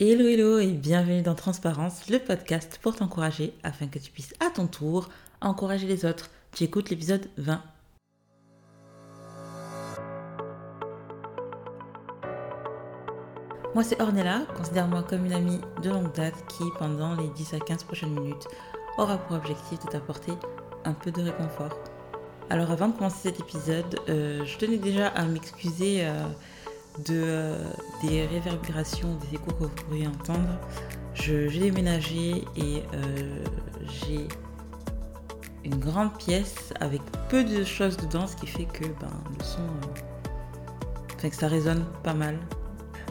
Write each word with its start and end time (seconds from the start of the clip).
Hello 0.00 0.26
hello 0.26 0.58
et 0.58 0.72
bienvenue 0.72 1.22
dans 1.22 1.36
Transparence, 1.36 2.10
le 2.10 2.18
podcast 2.18 2.80
pour 2.82 2.96
t'encourager 2.96 3.54
afin 3.62 3.86
que 3.86 4.00
tu 4.00 4.10
puisses 4.10 4.34
à 4.44 4.50
ton 4.50 4.66
tour 4.66 5.08
encourager 5.40 5.86
les 5.86 6.04
autres. 6.04 6.30
Tu 6.50 6.64
écoutes 6.64 6.90
l'épisode 6.90 7.28
20. 7.36 7.62
Moi 13.76 13.84
c'est 13.84 14.02
Ornella, 14.02 14.40
considère-moi 14.56 15.04
comme 15.04 15.26
une 15.26 15.32
amie 15.32 15.60
de 15.80 15.90
longue 15.90 16.12
date 16.12 16.44
qui 16.48 16.64
pendant 16.80 17.14
les 17.14 17.28
10 17.28 17.54
à 17.54 17.60
15 17.60 17.84
prochaines 17.84 18.18
minutes 18.18 18.48
aura 18.98 19.16
pour 19.16 19.36
objectif 19.36 19.78
de 19.78 19.90
t'apporter 19.92 20.32
un 20.84 20.92
peu 20.92 21.12
de 21.12 21.22
réconfort. 21.22 21.78
Alors 22.50 22.72
avant 22.72 22.88
de 22.88 22.96
commencer 22.96 23.28
cet 23.28 23.38
épisode, 23.38 24.00
euh, 24.08 24.44
je 24.44 24.58
tenais 24.58 24.78
déjà 24.78 25.06
à 25.06 25.24
m'excuser 25.24 26.04
euh, 26.04 26.26
de, 26.98 27.22
euh, 27.24 27.64
des 28.02 28.26
réverbérations, 28.26 29.16
des 29.16 29.36
échos 29.36 29.52
que 29.52 29.64
vous 29.64 29.68
pourriez 29.68 30.06
entendre. 30.06 30.58
J'ai 31.14 31.48
déménagé 31.48 32.44
et 32.56 32.82
euh, 32.94 33.44
j'ai 33.86 34.28
une 35.64 35.76
grande 35.76 36.16
pièce 36.18 36.72
avec 36.80 37.00
peu 37.28 37.44
de 37.44 37.64
choses 37.64 37.96
dedans, 37.96 38.26
ce 38.26 38.36
qui 38.36 38.46
fait 38.46 38.66
que 38.66 38.84
ben, 38.84 39.10
le 39.38 39.44
son, 39.44 39.60
euh, 39.60 41.28
que 41.28 41.34
ça 41.34 41.48
résonne 41.48 41.84
pas 42.02 42.14
mal. 42.14 42.38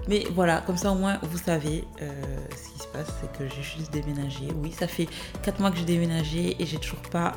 Mais 0.07 0.25
voilà, 0.35 0.61
comme 0.61 0.77
ça 0.77 0.91
au 0.91 0.95
moins 0.95 1.17
vous 1.23 1.37
savez 1.37 1.85
ce 1.99 2.73
qui 2.73 2.79
se 2.79 2.87
passe, 2.87 3.07
c'est 3.21 3.31
que 3.37 3.47
j'ai 3.47 3.63
juste 3.63 3.91
déménagé. 3.93 4.49
Oui, 4.61 4.73
ça 4.77 4.85
fait 4.85 5.07
4 5.43 5.61
mois 5.61 5.71
que 5.71 5.77
j'ai 5.77 5.85
déménagé 5.85 6.61
et 6.61 6.65
j'ai 6.65 6.77
toujours 6.77 7.01
pas 7.09 7.31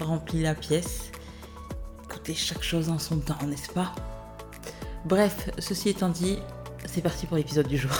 rempli 0.00 0.42
la 0.42 0.56
pièce. 0.56 1.12
Écoutez, 2.04 2.34
chaque 2.34 2.64
chose 2.64 2.90
en 2.90 2.98
son 2.98 3.18
temps, 3.18 3.38
n'est-ce 3.46 3.72
pas? 3.72 3.94
Bref, 5.06 5.50
ceci 5.60 5.90
étant 5.90 6.08
dit, 6.08 6.40
c'est 6.84 7.00
parti 7.00 7.26
pour 7.26 7.36
l'épisode 7.36 7.68
du 7.68 7.78
jour. 7.78 7.92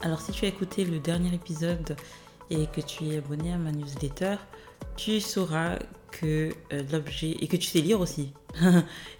Alors 0.00 0.18
si 0.18 0.32
tu 0.32 0.46
as 0.46 0.48
écouté 0.48 0.86
le 0.86 0.98
dernier 0.98 1.34
épisode 1.34 1.94
et 2.48 2.68
que 2.68 2.80
tu 2.80 3.10
es 3.10 3.18
abonné 3.18 3.52
à 3.52 3.58
ma 3.58 3.70
newsletter, 3.70 4.36
tu 4.96 5.20
sauras 5.20 5.78
que 6.10 6.54
euh, 6.72 6.82
l'objet, 6.90 7.32
et 7.32 7.48
que 7.48 7.58
tu 7.58 7.66
sais 7.66 7.82
lire 7.82 8.00
aussi, 8.00 8.32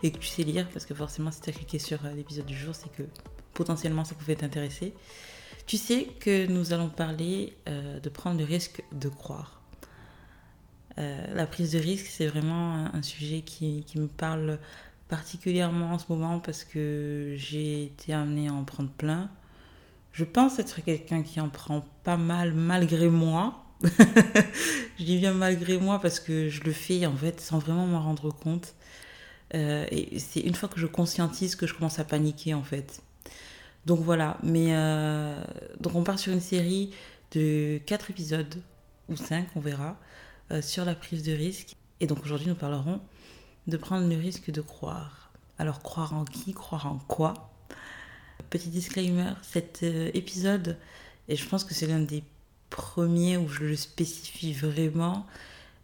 et 0.02 0.10
que 0.10 0.16
tu 0.16 0.28
sais 0.28 0.42
lire, 0.42 0.66
parce 0.72 0.86
que 0.86 0.94
forcément 0.94 1.30
si 1.30 1.42
tu 1.42 1.50
as 1.50 1.52
cliqué 1.52 1.78
sur 1.78 2.02
euh, 2.06 2.14
l'épisode 2.14 2.46
du 2.46 2.56
jour, 2.56 2.74
c'est 2.74 2.90
que 2.92 3.02
potentiellement 3.52 4.04
ça 4.04 4.14
pouvait 4.14 4.36
t'intéresser. 4.36 4.94
Tu 5.66 5.76
sais 5.76 6.04
que 6.18 6.46
nous 6.46 6.72
allons 6.72 6.88
parler 6.88 7.58
euh, 7.68 8.00
de 8.00 8.08
prendre 8.08 8.38
le 8.38 8.46
risque 8.46 8.82
de 8.90 9.10
croire. 9.10 9.61
Euh, 10.98 11.34
la 11.34 11.46
prise 11.46 11.72
de 11.72 11.78
risque, 11.78 12.06
c'est 12.06 12.26
vraiment 12.26 12.86
un, 12.92 13.02
sujet 13.02 13.40
qui, 13.40 13.84
me 13.96 14.06
parle 14.06 14.58
particulièrement 15.08 15.92
en 15.92 15.98
ce 15.98 16.04
moment 16.08 16.38
parce 16.38 16.64
que 16.64 17.34
j'ai 17.36 17.84
été 17.84 18.12
amenée 18.12 18.48
à 18.48 18.52
en 18.52 18.64
prendre 18.64 18.90
plein. 18.90 19.30
Je 20.12 20.24
pense 20.24 20.58
être 20.58 20.82
quelqu'un 20.82 21.22
qui 21.22 21.40
en 21.40 21.48
prend 21.48 21.84
pas 22.04 22.16
mal 22.16 22.52
malgré 22.52 23.08
moi. 23.08 23.64
je 24.98 25.04
dis 25.04 25.18
bien 25.18 25.32
malgré 25.32 25.78
moi 25.78 26.00
parce 26.00 26.20
que 26.20 26.48
je 26.48 26.62
le 26.62 26.72
fais 26.72 27.06
en 27.06 27.16
fait 27.16 27.40
sans 27.40 27.58
vraiment 27.58 27.86
m'en 27.86 28.02
rendre 28.02 28.30
compte. 28.30 28.74
Euh, 29.54 29.86
et 29.90 30.18
c'est 30.18 30.40
une 30.40 30.54
fois 30.54 30.68
que 30.68 30.80
je 30.80 30.86
conscientise 30.86 31.56
que 31.56 31.66
je 31.66 31.74
commence 31.74 31.98
à 31.98 32.04
paniquer 32.04 32.54
en 32.54 32.62
fait. 32.62 33.02
Donc 33.86 34.00
voilà, 34.00 34.38
mais 34.42 34.68
euh, 34.70 35.42
donc 35.80 35.94
on 35.94 36.04
part 36.04 36.18
sur 36.18 36.32
une 36.32 36.40
série 36.40 36.92
de 37.32 37.80
4 37.86 38.10
épisodes 38.10 38.62
ou 39.08 39.16
5, 39.16 39.48
on 39.56 39.60
verra, 39.60 39.98
sur 40.60 40.84
la 40.84 40.94
prise 40.94 41.22
de 41.22 41.32
risque. 41.32 41.76
Et 42.00 42.06
donc 42.06 42.24
aujourd'hui, 42.24 42.48
nous 42.48 42.54
parlerons 42.54 43.00
de 43.66 43.76
prendre 43.76 44.08
le 44.08 44.16
risque 44.16 44.50
de 44.50 44.60
croire. 44.60 45.30
Alors 45.58 45.82
croire 45.82 46.14
en 46.14 46.24
qui? 46.24 46.52
Croire 46.52 46.86
en 46.86 46.98
quoi? 46.98 47.52
Petit 48.50 48.68
disclaimer, 48.68 49.32
cet 49.42 49.82
euh, 49.82 50.10
épisode, 50.14 50.76
et 51.28 51.36
je 51.36 51.48
pense 51.48 51.64
que 51.64 51.74
c'est 51.74 51.86
l'un 51.86 52.00
des 52.00 52.24
premiers 52.70 53.36
où 53.36 53.48
je 53.48 53.64
le 53.64 53.76
spécifie 53.76 54.52
vraiment, 54.52 55.26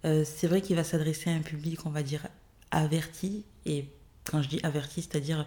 euh, 0.05 0.25
c'est 0.25 0.47
vrai 0.47 0.61
qu'il 0.61 0.77
va 0.77 0.85
s'adresser 0.85 1.31
à 1.31 1.35
un 1.35 1.41
public, 1.41 1.87
on 1.87 1.91
va 1.91 2.03
dire, 2.03 2.27
averti. 2.71 3.45
Et 3.65 3.87
quand 4.25 4.43
je 4.43 4.49
dis 4.49 4.61
averti, 4.63 5.03
c'est-à-dire 5.03 5.47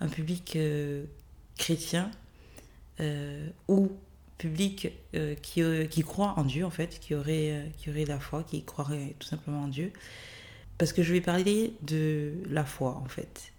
un 0.00 0.08
public 0.08 0.58
chrétien 1.56 2.10
ou 3.68 3.92
public 4.38 4.92
euh, 5.14 5.34
qui, 5.34 5.62
euh, 5.62 5.86
qui 5.86 6.02
croit 6.02 6.34
en 6.36 6.44
Dieu, 6.44 6.64
en 6.64 6.70
fait, 6.70 6.98
qui 7.00 7.14
aurait, 7.14 7.52
euh, 7.52 7.66
qui 7.78 7.90
aurait 7.90 8.04
la 8.04 8.20
foi, 8.20 8.42
qui 8.42 8.62
croirait 8.64 9.14
tout 9.18 9.26
simplement 9.26 9.62
en 9.62 9.68
Dieu. 9.68 9.92
Parce 10.78 10.92
que 10.92 11.02
je 11.02 11.12
vais 11.12 11.20
parler 11.20 11.74
de 11.82 12.34
la 12.48 12.64
foi, 12.64 13.00
en 13.02 13.06
fait. 13.06 13.52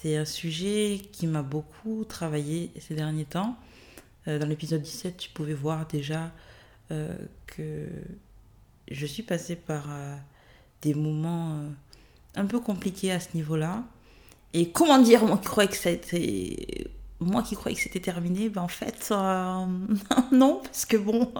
c'est 0.00 0.16
un 0.16 0.24
sujet 0.24 1.00
qui 1.12 1.26
m'a 1.26 1.42
beaucoup 1.42 2.04
travaillé 2.04 2.70
ces 2.80 2.94
derniers 2.94 3.26
temps. 3.26 3.56
dans 4.26 4.48
l'épisode 4.48 4.80
17, 4.80 5.18
tu 5.18 5.30
pouvais 5.30 5.52
voir 5.52 5.86
déjà 5.86 6.32
que 6.88 7.86
je 8.90 9.06
suis 9.06 9.22
passée 9.22 9.54
par 9.54 9.86
des 10.80 10.94
moments 10.94 11.60
un 12.34 12.46
peu 12.46 12.58
compliqués 12.58 13.12
à 13.12 13.20
ce 13.20 13.28
niveau-là. 13.34 13.84
Et 14.54 14.70
comment 14.70 14.98
dire, 14.98 15.26
moi 15.26 15.36
qui 15.36 15.48
croyais 15.48 15.68
que 15.68 15.76
c'était 15.76 16.88
moi 17.20 17.42
qui 17.42 17.54
croyais 17.54 17.76
que 17.76 17.82
c'était 17.82 18.00
terminé, 18.00 18.48
ben 18.48 18.62
en 18.62 18.68
fait, 18.68 19.08
euh, 19.10 19.66
non, 20.32 20.60
parce 20.62 20.84
que 20.84 20.96
bon, 20.96 21.32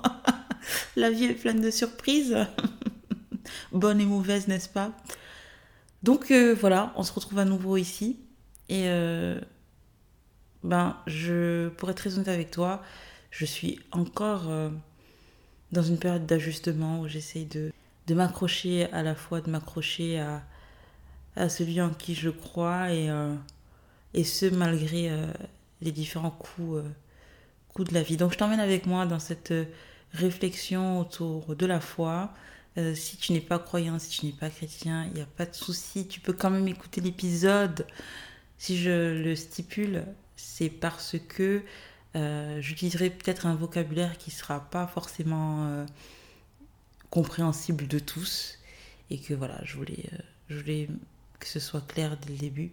la 0.96 1.10
vie 1.10 1.24
est 1.24 1.34
pleine 1.34 1.60
de 1.60 1.70
surprises, 1.70 2.36
bonnes 3.72 4.00
et 4.00 4.06
mauvaises, 4.06 4.48
n'est-ce 4.48 4.68
pas? 4.68 4.92
Donc 6.02 6.30
euh, 6.30 6.54
voilà, 6.58 6.92
on 6.96 7.02
se 7.02 7.12
retrouve 7.12 7.38
à 7.38 7.44
nouveau 7.44 7.76
ici. 7.76 8.18
Et 8.68 8.88
euh, 8.88 9.40
ben, 10.62 10.96
je, 11.06 11.68
pour 11.68 11.90
être 11.90 11.98
très 11.98 12.14
honnête 12.14 12.28
avec 12.28 12.50
toi, 12.50 12.82
je 13.30 13.44
suis 13.44 13.78
encore 13.92 14.50
dans 15.72 15.82
une 15.82 15.98
période 15.98 16.26
d'ajustement 16.26 17.00
où 17.00 17.08
j'essaye 17.08 17.44
de, 17.44 17.70
de 18.06 18.14
m'accrocher 18.14 18.90
à 18.92 19.02
la 19.02 19.14
fois, 19.14 19.40
de 19.40 19.50
m'accrocher 19.50 20.18
à, 20.18 20.42
à 21.36 21.48
celui 21.48 21.80
en 21.80 21.90
qui 21.90 22.14
je 22.14 22.30
crois 22.30 22.92
et, 22.92 23.08
et 24.14 24.24
ce 24.24 24.46
malgré 24.46 25.10
les 25.80 25.92
différents 25.92 26.30
coups, 26.30 26.78
euh, 26.78 26.90
coups 27.68 27.88
de 27.88 27.94
la 27.94 28.02
vie. 28.02 28.16
Donc 28.16 28.32
je 28.32 28.38
t'emmène 28.38 28.60
avec 28.60 28.86
moi 28.86 29.06
dans 29.06 29.18
cette 29.18 29.50
euh, 29.50 29.64
réflexion 30.12 31.00
autour 31.00 31.54
de 31.56 31.66
la 31.66 31.80
foi. 31.80 32.32
Euh, 32.78 32.94
si 32.94 33.16
tu 33.16 33.32
n'es 33.32 33.40
pas 33.40 33.58
croyant, 33.58 33.98
si 33.98 34.20
tu 34.20 34.26
n'es 34.26 34.32
pas 34.32 34.50
chrétien, 34.50 35.06
il 35.06 35.12
n'y 35.14 35.22
a 35.22 35.26
pas 35.26 35.46
de 35.46 35.54
souci. 35.54 36.06
Tu 36.06 36.20
peux 36.20 36.32
quand 36.32 36.50
même 36.50 36.68
écouter 36.68 37.00
l'épisode. 37.00 37.86
Si 38.58 38.78
je 38.78 39.22
le 39.22 39.36
stipule, 39.36 40.04
c'est 40.36 40.70
parce 40.70 41.16
que 41.28 41.62
j'utiliserai 42.60 43.10
peut-être 43.10 43.44
un 43.44 43.54
vocabulaire 43.54 44.16
qui 44.16 44.30
ne 44.30 44.34
sera 44.34 44.60
pas 44.60 44.86
forcément 44.86 45.84
compréhensible 47.10 47.86
de 47.86 47.98
tous. 47.98 48.58
Et 49.10 49.18
que 49.18 49.34
voilà, 49.34 49.60
je 49.64 49.76
voulais, 49.76 50.08
je 50.48 50.58
voulais 50.58 50.88
que 51.38 51.46
ce 51.46 51.60
soit 51.60 51.86
clair 51.86 52.16
dès 52.16 52.32
le 52.32 52.38
début. 52.38 52.72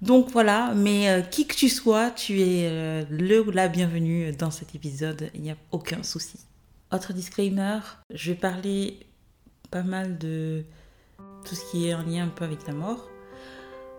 Donc 0.00 0.30
voilà, 0.30 0.74
mais 0.76 1.08
euh, 1.08 1.22
qui 1.22 1.46
que 1.46 1.56
tu 1.56 1.68
sois, 1.68 2.10
tu 2.10 2.40
es 2.40 2.68
euh, 2.68 3.04
le 3.10 3.40
ou 3.40 3.50
la 3.50 3.66
bienvenue 3.66 4.30
dans 4.32 4.52
cet 4.52 4.76
épisode, 4.76 5.28
il 5.34 5.42
n'y 5.42 5.50
a 5.50 5.56
aucun 5.72 6.04
souci. 6.04 6.38
Autre 6.92 7.12
disclaimer, 7.12 7.80
je 8.14 8.30
vais 8.30 8.38
parler 8.38 9.00
pas 9.72 9.82
mal 9.82 10.16
de 10.18 10.64
tout 11.44 11.56
ce 11.56 11.70
qui 11.70 11.88
est 11.88 11.94
en 11.94 12.02
lien 12.02 12.26
un 12.26 12.28
peu 12.28 12.44
avec 12.44 12.64
la 12.68 12.74
mort. 12.74 13.08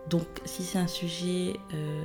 Donc 0.08 0.26
si 0.46 0.62
c'est 0.62 0.78
un 0.78 0.86
sujet 0.86 1.54
euh, 1.74 2.02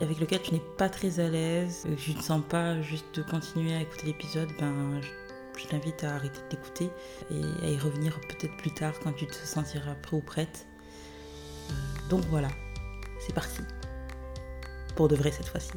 avec 0.00 0.20
lequel 0.20 0.40
tu 0.40 0.54
n'es 0.54 0.62
pas 0.78 0.88
très 0.88 1.18
à 1.18 1.28
l'aise, 1.28 1.82
que 1.84 2.00
tu 2.00 2.14
ne 2.14 2.22
sens 2.22 2.42
pas 2.48 2.80
juste 2.80 3.12
de 3.16 3.22
continuer 3.22 3.74
à 3.74 3.80
écouter 3.80 4.06
l'épisode, 4.06 4.50
ben 4.60 5.00
je, 5.56 5.66
t'invite 5.66 6.04
à 6.04 6.14
arrêter 6.14 6.40
d'écouter 6.48 6.90
et 7.30 7.66
à 7.66 7.70
y 7.70 7.76
revenir 7.76 8.20
peut-être 8.20 8.56
plus 8.56 8.72
tard 8.72 8.94
quand 9.02 9.12
tu 9.12 9.26
te 9.26 9.34
sentiras 9.34 9.94
prêt 9.96 10.16
ou 10.16 10.20
prête. 10.20 10.66
donc 12.08 12.22
voilà. 12.30 12.48
C'est 13.24 13.34
parti. 13.34 13.60
Pour 14.96 15.06
de 15.06 15.14
vrai 15.14 15.30
cette 15.30 15.46
fois-ci. 15.46 15.70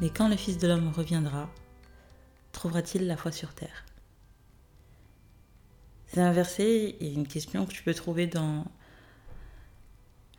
Mais 0.00 0.10
quand 0.10 0.28
le 0.28 0.36
Fils 0.36 0.56
de 0.58 0.66
l'homme 0.66 0.88
reviendra, 0.88 1.50
trouvera-t-il 2.52 3.06
la 3.06 3.16
foi 3.16 3.32
sur 3.32 3.54
terre? 3.54 3.84
C'est 6.06 6.22
un 6.22 6.32
verset 6.32 6.96
et 6.98 7.12
une 7.12 7.26
question 7.26 7.66
que 7.66 7.72
tu 7.72 7.82
peux 7.82 7.92
trouver 7.92 8.26
dans 8.26 8.64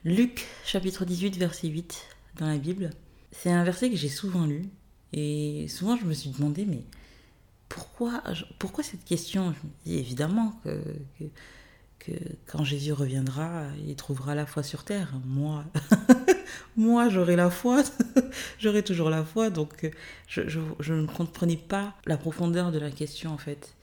Luc 0.04 0.48
chapitre 0.66 1.06
18 1.06 1.38
verset 1.38 1.68
8 1.68 2.06
dans 2.38 2.48
la 2.48 2.58
Bible. 2.58 2.90
C'est 3.32 3.52
un 3.52 3.64
verset 3.64 3.92
que 3.92 3.96
j'ai 3.96 4.10
souvent 4.10 4.46
lu 4.46 4.64
et 5.14 5.68
souvent 5.68 5.96
je 5.96 6.06
me 6.06 6.14
suis 6.14 6.32
demandé 6.32 6.66
mais 6.66 6.84
pourquoi, 7.70 8.24
cette 8.82 9.04
question? 9.04 9.54
Je 9.54 9.68
me 9.68 9.72
dis 9.86 9.98
évidemment 10.00 10.60
que 10.64 10.82
quand 12.46 12.64
Jésus 12.64 12.94
reviendra, 12.94 13.66
il 13.86 13.96
trouvera 13.96 14.34
la 14.34 14.46
foi 14.46 14.64
sur 14.64 14.84
terre. 14.84 15.14
Moi, 15.26 15.66
moi 16.78 17.10
j'aurai 17.10 17.36
la 17.36 17.50
foi, 17.50 17.84
j'aurai 18.60 18.84
toujours 18.84 19.10
la 19.10 19.24
foi, 19.26 19.50
donc 19.50 19.92
je, 20.28 20.42
je, 20.48 20.94
ne 20.94 21.06
comprenais 21.06 21.58
pas 21.58 21.96
la 22.06 22.18
profondeur 22.18 22.72
de 22.72 22.80
la 22.80 22.92
question 22.92 23.32
en 23.34 23.38
fait. 23.38 23.76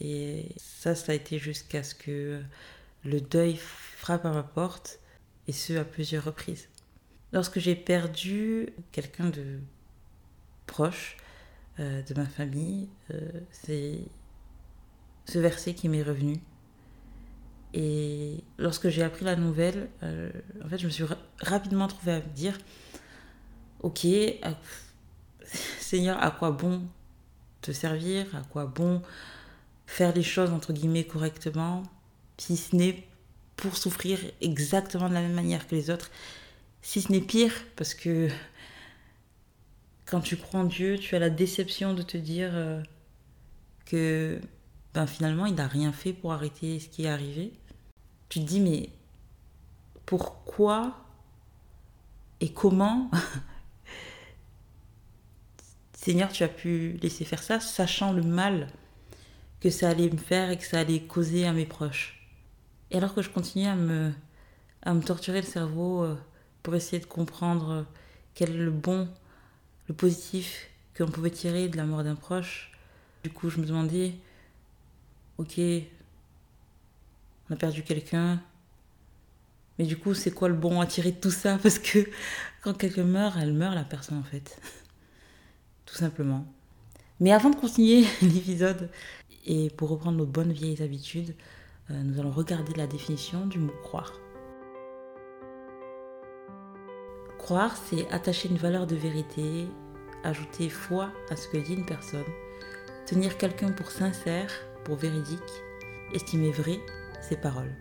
Et 0.00 0.54
ça, 0.56 0.94
ça 0.94 1.12
a 1.12 1.14
été 1.14 1.38
jusqu'à 1.38 1.82
ce 1.82 1.94
que 1.94 2.40
le 3.04 3.20
deuil 3.20 3.56
frappe 3.56 4.24
à 4.24 4.32
ma 4.32 4.42
porte, 4.42 5.00
et 5.50 5.52
ce 5.52 5.72
à 5.72 5.84
plusieurs 5.84 6.24
reprises. 6.24 6.68
Lorsque 7.32 7.58
j'ai 7.58 7.74
perdu 7.74 8.68
quelqu'un 8.92 9.30
de 9.30 9.58
proche 10.66 11.16
euh, 11.80 12.02
de 12.02 12.14
ma 12.14 12.26
famille, 12.26 12.88
euh, 13.12 13.18
c'est 13.50 13.98
ce 15.26 15.38
verset 15.40 15.74
qui 15.74 15.88
m'est 15.88 16.04
revenu. 16.04 16.40
Et 17.72 18.42
lorsque 18.58 18.88
j'ai 18.88 19.02
appris 19.02 19.24
la 19.24 19.36
nouvelle, 19.36 19.88
euh, 20.02 20.30
en 20.64 20.68
fait, 20.68 20.78
je 20.78 20.86
me 20.86 20.90
suis 20.90 21.04
rapidement 21.40 21.86
trouvée 21.86 22.12
à 22.12 22.20
me 22.20 22.34
dire, 22.34 22.58
ok, 23.82 24.06
Seigneur, 25.78 26.22
à 26.22 26.30
quoi 26.30 26.50
bon 26.50 26.82
te 27.60 27.72
servir? 27.72 28.26
À 28.34 28.42
quoi 28.42 28.66
bon 28.66 29.02
faire 29.86 30.14
les 30.14 30.22
choses, 30.22 30.50
entre 30.50 30.72
guillemets, 30.72 31.04
correctement, 31.04 31.82
si 32.38 32.56
ce 32.56 32.74
n'est 32.74 33.06
pour 33.56 33.76
souffrir 33.76 34.18
exactement 34.40 35.08
de 35.08 35.14
la 35.14 35.20
même 35.20 35.34
manière 35.34 35.66
que 35.66 35.74
les 35.74 35.90
autres, 35.90 36.10
si 36.82 37.02
ce 37.02 37.12
n'est 37.12 37.20
pire, 37.20 37.52
parce 37.76 37.94
que 37.94 38.28
quand 40.06 40.20
tu 40.20 40.36
crois 40.36 40.60
en 40.60 40.64
Dieu, 40.64 40.98
tu 40.98 41.14
as 41.14 41.18
la 41.18 41.30
déception 41.30 41.94
de 41.94 42.02
te 42.02 42.16
dire 42.16 42.50
euh, 42.52 42.82
que 43.84 44.40
ben, 44.94 45.06
finalement, 45.06 45.46
il 45.46 45.54
n'a 45.54 45.68
rien 45.68 45.92
fait 45.92 46.12
pour 46.12 46.32
arrêter 46.32 46.80
ce 46.80 46.88
qui 46.88 47.04
est 47.04 47.08
arrivé. 47.08 47.52
Tu 48.28 48.40
te 48.40 48.44
dis, 48.44 48.60
mais 48.60 48.90
pourquoi 50.06 50.96
et 52.40 52.52
comment 52.52 53.10
Seigneur, 55.92 56.32
tu 56.32 56.42
as 56.42 56.48
pu 56.48 56.98
laisser 57.02 57.24
faire 57.24 57.42
ça, 57.42 57.60
sachant 57.60 58.12
le 58.12 58.22
mal 58.22 58.68
que 59.60 59.68
ça 59.68 59.90
allait 59.90 60.10
me 60.10 60.16
faire 60.16 60.50
et 60.50 60.56
que 60.56 60.64
ça 60.64 60.80
allait 60.80 61.02
causer 61.02 61.46
à 61.46 61.52
mes 61.52 61.66
proches. 61.66 62.26
Et 62.90 62.96
alors 62.96 63.14
que 63.14 63.22
je 63.22 63.28
continuais 63.28 63.68
à 63.68 63.76
me, 63.76 64.12
à 64.82 64.94
me 64.94 65.02
torturer 65.02 65.42
le 65.42 65.46
cerveau 65.46 66.02
euh, 66.02 66.16
pour 66.62 66.74
essayer 66.74 66.98
de 66.98 67.06
comprendre 67.06 67.86
quel 68.34 68.50
est 68.50 68.58
le 68.58 68.70
bon, 68.70 69.08
le 69.88 69.94
positif 69.94 70.68
qu'on 70.96 71.06
pouvait 71.06 71.30
tirer 71.30 71.68
de 71.68 71.76
la 71.76 71.84
mort 71.84 72.02
d'un 72.02 72.14
proche, 72.14 72.72
du 73.22 73.30
coup 73.30 73.50
je 73.50 73.60
me 73.60 73.66
demandais, 73.66 74.14
ok, 75.40 75.58
on 77.48 77.54
a 77.54 77.56
perdu 77.56 77.82
quelqu'un, 77.82 78.42
mais 79.78 79.86
du 79.86 79.96
coup 79.96 80.12
c'est 80.12 80.30
quoi 80.30 80.48
le 80.48 80.54
bon 80.54 80.80
à 80.80 80.86
tirer 80.86 81.12
de 81.12 81.16
tout 81.16 81.30
ça? 81.30 81.58
Parce 81.62 81.78
que 81.78 82.06
quand 82.62 82.74
quelqu'un 82.74 83.04
meurt, 83.04 83.36
elle 83.40 83.54
meurt 83.54 83.74
la 83.74 83.84
personne 83.84 84.18
en 84.18 84.22
fait. 84.22 84.60
tout 85.86 85.94
simplement. 85.94 86.44
Mais 87.20 87.32
avant 87.32 87.48
de 87.48 87.56
continuer 87.56 88.04
l'épisode, 88.22 88.90
et 89.46 89.70
pour 89.70 89.88
reprendre 89.88 90.18
nos 90.18 90.26
bonnes 90.26 90.52
vieilles 90.52 90.82
habitudes, 90.82 91.34
euh, 91.90 92.02
nous 92.02 92.20
allons 92.20 92.30
regarder 92.30 92.74
la 92.74 92.86
définition 92.86 93.46
du 93.46 93.58
mot 93.58 93.72
croire. 93.82 94.12
Croire, 97.38 97.74
c'est 97.88 98.06
attacher 98.12 98.50
une 98.50 98.58
valeur 98.58 98.86
de 98.86 98.94
vérité, 98.94 99.66
ajouter 100.22 100.68
foi 100.68 101.10
à 101.30 101.36
ce 101.36 101.48
que 101.48 101.56
dit 101.56 101.72
une 101.72 101.86
personne, 101.86 102.26
tenir 103.06 103.38
quelqu'un 103.38 103.72
pour 103.72 103.90
sincère, 103.90 104.52
pour 104.84 104.96
véridique, 104.96 105.40
estimer 106.12 106.50
vrai 106.50 106.80
ses 107.20 107.36
paroles. 107.36 107.74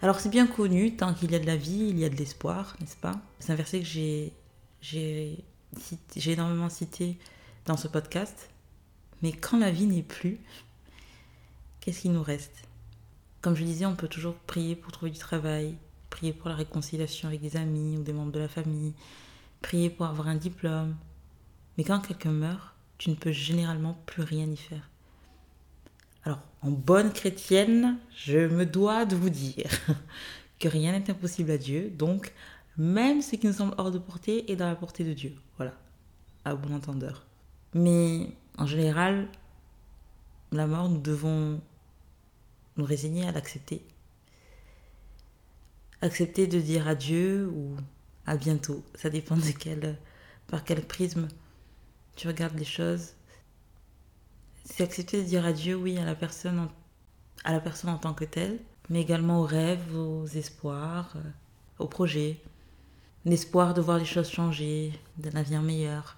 Alors 0.00 0.20
c'est 0.20 0.28
bien 0.28 0.46
connu, 0.46 0.94
tant 0.94 1.12
qu'il 1.12 1.32
y 1.32 1.34
a 1.34 1.40
de 1.40 1.46
la 1.46 1.56
vie, 1.56 1.88
il 1.90 1.98
y 1.98 2.04
a 2.04 2.08
de 2.08 2.14
l'espoir, 2.14 2.76
n'est-ce 2.80 2.96
pas? 2.96 3.20
C'est 3.40 3.52
un 3.52 3.56
verset 3.56 3.80
que 3.80 3.86
j'ai, 3.86 4.32
j'ai, 4.80 5.44
énormément 6.26 6.68
cité 6.68 7.18
dans 7.66 7.76
ce 7.76 7.88
podcast. 7.88 8.48
Mais 9.22 9.32
quand 9.32 9.58
la 9.58 9.72
vie 9.72 9.86
n'est 9.86 10.04
plus, 10.04 10.38
qu'est-ce 11.80 12.02
qui 12.02 12.10
nous 12.10 12.22
reste? 12.22 12.68
Comme 13.42 13.56
je 13.56 13.64
disais, 13.64 13.86
on 13.86 13.96
peut 13.96 14.06
toujours 14.06 14.34
prier 14.34 14.76
pour 14.76 14.92
trouver 14.92 15.10
du 15.10 15.18
travail, 15.18 15.76
prier 16.10 16.32
pour 16.32 16.48
la 16.48 16.54
réconciliation 16.54 17.28
avec 17.28 17.40
des 17.40 17.56
amis 17.56 17.96
ou 17.96 18.02
des 18.02 18.12
membres 18.12 18.32
de 18.32 18.40
la 18.40 18.48
famille, 18.48 18.94
prier 19.62 19.90
pour 19.90 20.06
avoir 20.06 20.28
un 20.28 20.36
diplôme. 20.36 20.96
Mais 21.76 21.84
quand 21.84 22.00
quelqu'un 22.00 22.32
meurt, 22.32 22.74
tu 22.98 23.10
ne 23.10 23.14
peux 23.14 23.32
généralement 23.32 23.98
plus 24.06 24.22
rien 24.22 24.46
y 24.50 24.56
faire. 24.56 24.90
Alors, 26.24 26.40
en 26.62 26.70
bonne 26.70 27.12
chrétienne, 27.12 27.98
je 28.16 28.38
me 28.48 28.66
dois 28.66 29.04
de 29.04 29.16
vous 29.16 29.30
dire 29.30 29.70
que 30.58 30.68
rien 30.68 30.92
n'est 30.92 31.10
impossible 31.10 31.50
à 31.52 31.58
Dieu, 31.58 31.90
donc 31.90 32.32
même 32.76 33.22
ce 33.22 33.36
qui 33.36 33.46
nous 33.46 33.52
semble 33.52 33.74
hors 33.78 33.90
de 33.90 33.98
portée 33.98 34.50
est 34.50 34.56
dans 34.56 34.68
la 34.68 34.76
portée 34.76 35.04
de 35.04 35.12
Dieu. 35.12 35.34
Voilà, 35.56 35.72
à 36.44 36.54
bon 36.54 36.74
entendeur. 36.74 37.24
Mais 37.74 38.28
en 38.56 38.66
général, 38.66 39.28
la 40.52 40.66
mort, 40.66 40.88
nous 40.88 41.00
devons 41.00 41.60
nous 42.76 42.84
résigner 42.84 43.26
à 43.26 43.32
l'accepter. 43.32 43.82
Accepter 46.00 46.46
de 46.46 46.60
dire 46.60 46.86
adieu 46.88 47.48
ou 47.48 47.76
à 48.26 48.36
bientôt. 48.36 48.84
Ça 48.94 49.10
dépend 49.10 49.36
de 49.36 49.50
quel, 49.58 49.98
par 50.46 50.64
quel 50.64 50.82
prisme 50.82 51.28
tu 52.16 52.28
regardes 52.28 52.58
les 52.58 52.64
choses 52.64 53.12
c'est 54.68 54.84
accepter 54.84 55.22
de 55.22 55.26
dire 55.26 55.44
adieu, 55.44 55.74
oui, 55.74 55.98
à 55.98 56.04
la 56.04 56.14
personne 56.14 56.58
en, 56.58 56.68
à 57.44 57.52
la 57.52 57.60
personne 57.60 57.90
en 57.90 57.98
tant 57.98 58.14
que 58.14 58.24
telle, 58.24 58.58
mais 58.90 59.00
également 59.00 59.40
aux 59.40 59.46
rêves, 59.46 59.96
aux 59.96 60.26
espoirs, 60.26 61.12
euh, 61.16 61.30
aux 61.78 61.88
projets. 61.88 62.38
L'espoir 63.24 63.74
de 63.74 63.80
voir 63.80 63.98
les 63.98 64.04
choses 64.04 64.30
changer, 64.30 64.92
d'un 65.16 65.38
avenir 65.38 65.62
meilleur. 65.62 66.16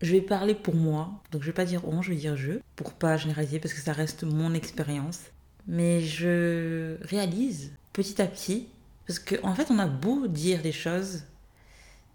Je 0.00 0.12
vais 0.12 0.20
parler 0.20 0.54
pour 0.54 0.74
moi, 0.74 1.10
donc 1.30 1.42
je 1.42 1.46
vais 1.46 1.52
pas 1.52 1.64
dire 1.64 1.86
on, 1.86 2.02
je 2.02 2.10
vais 2.10 2.16
dire 2.16 2.36
je, 2.36 2.52
pour 2.74 2.92
pas 2.92 3.16
généraliser 3.16 3.60
parce 3.60 3.74
que 3.74 3.80
ça 3.80 3.92
reste 3.92 4.24
mon 4.24 4.54
expérience. 4.54 5.20
Mais 5.68 6.00
je 6.00 6.96
réalise 7.02 7.72
petit 7.92 8.20
à 8.20 8.26
petit, 8.26 8.68
parce 9.06 9.18
qu'en 9.18 9.50
en 9.50 9.54
fait 9.54 9.70
on 9.70 9.78
a 9.78 9.86
beau 9.86 10.26
dire 10.26 10.62
des 10.62 10.72
choses, 10.72 11.24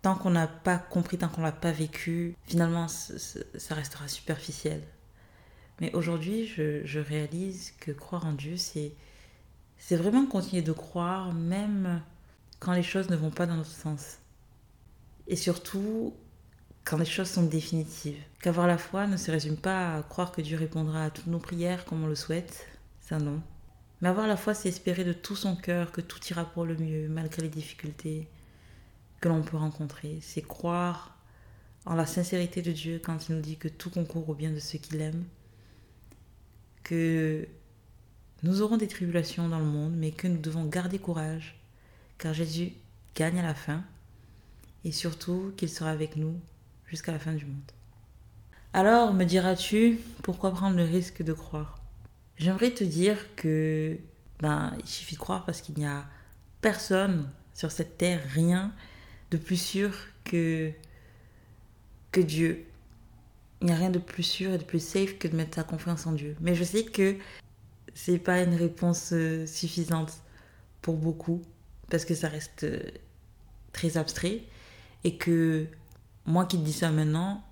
tant 0.02 0.16
qu'on 0.16 0.32
n'a 0.32 0.48
pas 0.48 0.78
compris, 0.78 1.18
tant 1.18 1.30
qu'on 1.30 1.42
l'a 1.42 1.52
pas 1.52 1.72
vécu, 1.72 2.36
finalement 2.46 2.88
ça 2.88 3.76
restera 3.76 4.08
superficiel. 4.08 4.82
Mais 5.80 5.94
aujourd'hui, 5.94 6.48
je, 6.48 7.00
réalise 7.00 7.74
que 7.80 7.92
croire 7.92 8.26
en 8.26 8.34
Dieu, 8.34 8.58
c'est, 8.58 8.94
c'est 9.78 9.96
vraiment 9.96 10.26
continuer 10.26 10.64
de 10.64 10.72
croire, 10.72 11.34
même 11.34 12.02
quand 12.60 12.74
les 12.74 12.84
choses 12.84 13.10
ne 13.10 13.16
vont 13.16 13.30
pas 13.30 13.46
dans 13.46 13.58
notre 13.58 13.70
sens. 13.70 14.18
Et 15.28 15.36
surtout, 15.36 16.16
quand 16.84 16.98
les 16.98 17.06
choses 17.06 17.30
sont 17.30 17.44
définitives. 17.44 18.18
Qu'avoir 18.42 18.66
la 18.66 18.78
foi 18.78 19.08
ne 19.08 19.18
se 19.18 19.30
résume 19.30 19.58
pas 19.58 19.98
à 19.98 20.04
croire 20.04 20.32
que 20.32 20.42
Dieu 20.42 20.58
répondra 20.58 21.04
à 21.04 21.10
toutes 21.10 21.28
nos 21.28 21.40
prières 21.40 21.86
comme 21.86 22.04
on 22.04 22.08
le 22.08 22.16
souhaite, 22.16 22.66
ça 23.02 23.20
non. 23.20 23.42
Mais 24.02 24.10
avoir 24.10 24.28
la 24.28 24.38
foi, 24.38 24.54
c'est 24.54 24.70
espérer 24.70 25.04
de 25.04 25.14
tout 25.14 25.36
son 25.36 25.56
cœur 25.56 25.92
que 25.92 26.02
tout 26.02 26.20
ira 26.30 26.46
pour 26.46 26.66
le 26.66 26.76
mieux, 26.76 27.08
malgré 27.10 27.42
les 27.42 27.50
difficultés 27.50 28.28
que 29.22 29.30
l'on 29.30 29.42
peut 29.42 29.58
rencontrer. 29.58 30.20
C'est 30.22 30.42
croire 30.42 31.18
en 31.86 31.96
la 31.96 32.06
sincérité 32.06 32.62
de 32.62 32.72
Dieu 32.72 33.02
quand 33.04 33.30
il 33.30 33.36
nous 33.36 33.42
dit 33.42 33.58
que 33.58 33.68
tout 33.68 33.90
concourt 33.90 34.30
au 34.30 34.36
bien 34.36 34.52
de 34.52 34.60
ceux 34.60 34.78
qui 34.78 34.98
l'aiment 34.98 35.26
que 36.88 37.46
nous 38.44 38.62
aurons 38.62 38.78
des 38.78 38.88
tribulations 38.88 39.50
dans 39.50 39.60
le 39.60 39.66
monde, 39.66 39.94
mais 39.98 40.12
que 40.12 40.28
nous 40.28 40.38
devons 40.38 40.64
garder 40.64 41.00
courage, 41.00 41.60
car 42.18 42.34
Jésus 42.34 42.72
gagne 43.14 43.40
à 43.40 43.44
la 43.44 43.54
fin, 43.54 43.84
et 44.86 44.94
surtout 44.94 45.52
qu'il 45.58 45.70
sera 45.70 45.90
avec 45.90 46.16
nous 46.16 46.40
jusqu'à 46.86 47.12
la 47.12 47.20
fin 47.20 47.34
du 47.34 47.46
monde. 47.46 47.72
Alors, 48.72 49.14
me 49.14 49.26
diras-tu, 49.26 50.00
pourquoi 50.24 50.52
prendre 50.52 50.78
le 50.78 50.84
risque 50.84 51.24
de 51.24 51.34
croire? 51.34 51.77
J'aimerais 52.38 52.72
te 52.72 52.84
dire 52.84 53.18
que 53.36 53.98
ben, 54.40 54.76
il 54.80 54.88
suffit 54.88 55.16
de 55.16 55.20
croire 55.20 55.46
parce 55.46 55.62
qu'il 55.62 55.76
n'y 55.76 55.86
a 55.86 56.06
personne 56.62 57.30
sur 57.54 57.72
cette 57.72 57.98
terre, 57.98 58.22
rien 58.30 58.72
de 59.32 59.38
plus 59.38 59.60
sûr 59.60 59.92
que, 60.24 60.72
que 62.12 62.22
Dieu 62.22 62.68
il 63.62 63.68
n'y 63.68 63.74
a 63.74 63.76
rien 63.76 63.90
de 63.90 64.00
plus 64.00 64.24
sûr 64.24 64.52
et 64.52 64.58
de 64.58 64.64
plus 64.64 64.84
safe 64.84 65.18
que 65.18 65.28
de 65.28 65.36
mettre 65.36 65.56
sa 65.56 65.64
confiance 65.64 66.06
en 66.06 66.12
Dieu. 66.12 66.36
Mais 66.40 66.56
je 66.56 66.64
sais 66.64 66.84
que 66.84 67.16
c'est 67.94 68.20
pas 68.20 68.42
une 68.42 68.54
réponse 68.54 69.10
euh, 69.14 69.46
suffisante 69.48 70.14
pour 70.82 70.98
beaucoup 70.98 71.42
parce 71.90 72.06
que 72.06 72.14
ça 72.14 72.28
reste 72.28 72.64
euh, 72.64 72.80
très 73.74 73.98
abstrait 73.98 74.44
et 75.04 75.18
que 75.18 75.66
moi 76.26 76.46
qui 76.46 76.58
te 76.58 76.64
dis 76.64 76.74
ça 76.74 76.92
maintenant, 76.92 77.44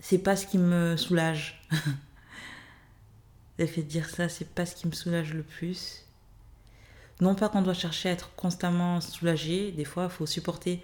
c'est 0.00 0.18
pas 0.18 0.36
ce 0.36 0.46
qui 0.46 0.58
me 0.58 0.96
soulage. 0.96 1.62
Le 3.58 3.66
fait 3.66 3.82
de 3.82 3.88
dire 3.88 4.08
ça, 4.08 4.28
c'est 4.28 4.48
pas 4.48 4.66
ce 4.66 4.74
qui 4.74 4.86
me 4.86 4.92
soulage 4.92 5.32
le 5.32 5.42
plus. 5.42 6.04
Non 7.20 7.34
pas 7.34 7.48
qu'on 7.48 7.62
doit 7.62 7.74
chercher 7.74 8.10
à 8.10 8.12
être 8.12 8.34
constamment 8.36 9.00
soulagé, 9.00 9.72
des 9.72 9.84
fois 9.84 10.04
il 10.04 10.10
faut 10.10 10.26
supporter 10.26 10.82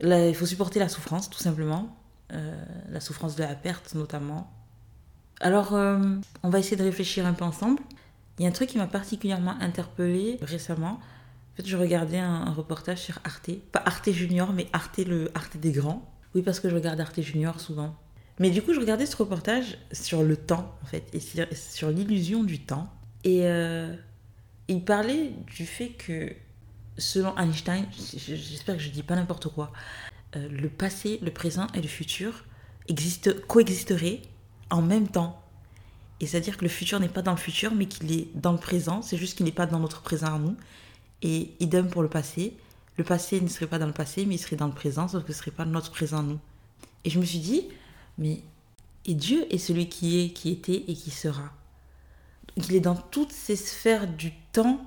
il 0.00 0.34
faut 0.34 0.46
supporter 0.46 0.78
la 0.78 0.88
souffrance 0.88 1.28
tout 1.28 1.38
simplement 1.38 1.96
euh, 2.32 2.64
la 2.90 3.00
souffrance 3.00 3.36
de 3.36 3.44
la 3.44 3.54
perte 3.54 3.94
notamment. 3.94 4.50
Alors, 5.38 5.74
euh, 5.74 5.98
on 6.42 6.48
va 6.48 6.58
essayer 6.58 6.76
de 6.76 6.82
réfléchir 6.82 7.24
un 7.24 7.34
peu 7.34 7.44
ensemble. 7.44 7.80
Il 8.38 8.42
y 8.42 8.46
a 8.46 8.48
un 8.48 8.52
truc 8.52 8.70
qui 8.70 8.78
m'a 8.78 8.88
particulièrement 8.88 9.54
interpellée 9.60 10.38
récemment. 10.42 10.98
En 10.98 11.56
fait, 11.56 11.66
je 11.66 11.76
regardais 11.76 12.18
un, 12.18 12.52
reportage 12.52 12.98
sur 12.98 13.20
Arte, 13.24 13.50
pas 13.70 13.82
Arte 13.84 14.10
Junior, 14.10 14.52
mais 14.52 14.66
Arte 14.72 14.98
le 14.98 15.30
Arte 15.36 15.56
des 15.56 15.70
grands, 15.70 16.02
Oui, 16.34 16.42
parce 16.42 16.58
que 16.58 16.68
je 16.68 16.74
regarde 16.74 16.98
Arte 16.98 17.20
Junior 17.20 17.60
souvent. 17.60 17.94
Mais 18.38 18.50
du 18.50 18.62
coup, 18.62 18.74
je 18.74 18.80
regardais 18.80 19.06
ce 19.06 19.16
reportage 19.16 19.78
sur 19.92 20.22
le 20.22 20.36
temps, 20.36 20.76
en 20.82 20.86
fait, 20.86 21.04
et 21.12 21.20
sur, 21.54 21.90
l'illusion 21.90 22.44
du 22.44 22.60
temps. 22.60 22.92
Et 23.24 23.46
euh, 23.46 23.94
il 24.68 24.84
parlait 24.84 25.32
du 25.54 25.64
fait 25.64 25.90
que, 25.90 26.32
selon 26.98 27.36
Einstein, 27.38 27.86
j'espère 27.92 28.76
que 28.76 28.82
je 28.82 28.90
dis 28.90 29.02
pas 29.02 29.16
n'importe 29.16 29.48
quoi, 29.48 29.72
euh, 30.36 30.48
le 30.50 30.68
passé, 30.68 31.18
le 31.22 31.30
présent 31.30 31.66
et 31.74 31.80
le 31.80 31.88
futur 31.88 32.44
existe, 32.88 33.46
coexisteraient 33.46 34.20
en 34.70 34.82
même 34.82 35.08
temps. 35.08 35.42
Et 36.20 36.26
c'est-à-dire 36.26 36.56
que 36.56 36.62
le 36.62 36.70
futur 36.70 37.00
n'est 37.00 37.08
pas 37.08 37.22
dans 37.22 37.32
le 37.32 37.38
futur, 37.38 37.74
mais 37.74 37.86
qu'il 37.86 38.12
est 38.12 38.28
dans 38.34 38.52
le 38.52 38.58
présent. 38.58 39.02
C'est 39.02 39.16
juste 39.16 39.36
qu'il 39.36 39.46
n'est 39.46 39.52
pas 39.52 39.66
dans 39.66 39.78
notre 39.78 40.02
présent 40.02 40.34
à 40.34 40.38
nous. 40.38 40.56
Et 41.22 41.52
idem 41.60 41.88
pour 41.88 42.02
le 42.02 42.08
passé. 42.08 42.56
Le 42.96 43.04
passé 43.04 43.40
ne 43.40 43.48
serait 43.48 43.66
pas 43.66 43.78
dans 43.78 43.86
le 43.86 43.92
passé, 43.92 44.24
mais 44.26 44.36
il 44.36 44.38
serait 44.38 44.56
dans 44.56 44.66
le 44.66 44.72
présent, 44.72 45.08
sauf 45.08 45.24
que 45.24 45.32
ce 45.32 45.38
ne 45.38 45.42
serait 45.42 45.50
pas 45.50 45.66
notre 45.66 45.90
présent 45.90 46.18
à 46.20 46.22
nous. 46.22 46.38
Et 47.04 47.10
je 47.10 47.18
me 47.18 47.24
suis 47.24 47.38
dit, 47.38 47.68
mais 48.18 48.42
et 49.04 49.14
Dieu 49.14 49.46
est 49.52 49.58
celui 49.58 49.88
qui 49.88 50.20
est, 50.20 50.30
qui 50.30 50.50
était 50.50 50.84
et 50.88 50.94
qui 50.94 51.10
sera. 51.10 51.52
il 52.56 52.74
est 52.74 52.80
dans 52.80 52.96
toutes 52.96 53.32
ces 53.32 53.56
sphères 53.56 54.08
du 54.08 54.32
temps 54.52 54.84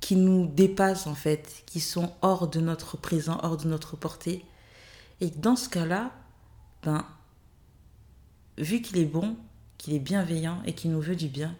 qui 0.00 0.14
nous 0.14 0.46
dépassent 0.46 1.08
en 1.08 1.14
fait, 1.14 1.64
qui 1.66 1.80
sont 1.80 2.12
hors 2.22 2.48
de 2.48 2.60
notre 2.60 2.96
présent, 2.96 3.40
hors 3.42 3.56
de 3.56 3.66
notre 3.66 3.96
portée. 3.96 4.44
Et 5.20 5.30
dans 5.30 5.56
ce 5.56 5.68
cas-là, 5.68 6.12
ben, 6.84 7.04
vu 8.58 8.80
qu'il 8.80 8.98
est 8.98 9.06
bon, 9.06 9.36
qu'il 9.78 9.94
est 9.94 9.98
bienveillant 9.98 10.62
et 10.64 10.74
qu'il 10.74 10.92
nous 10.92 11.00
veut 11.00 11.16
du 11.16 11.28
bien, 11.28 11.56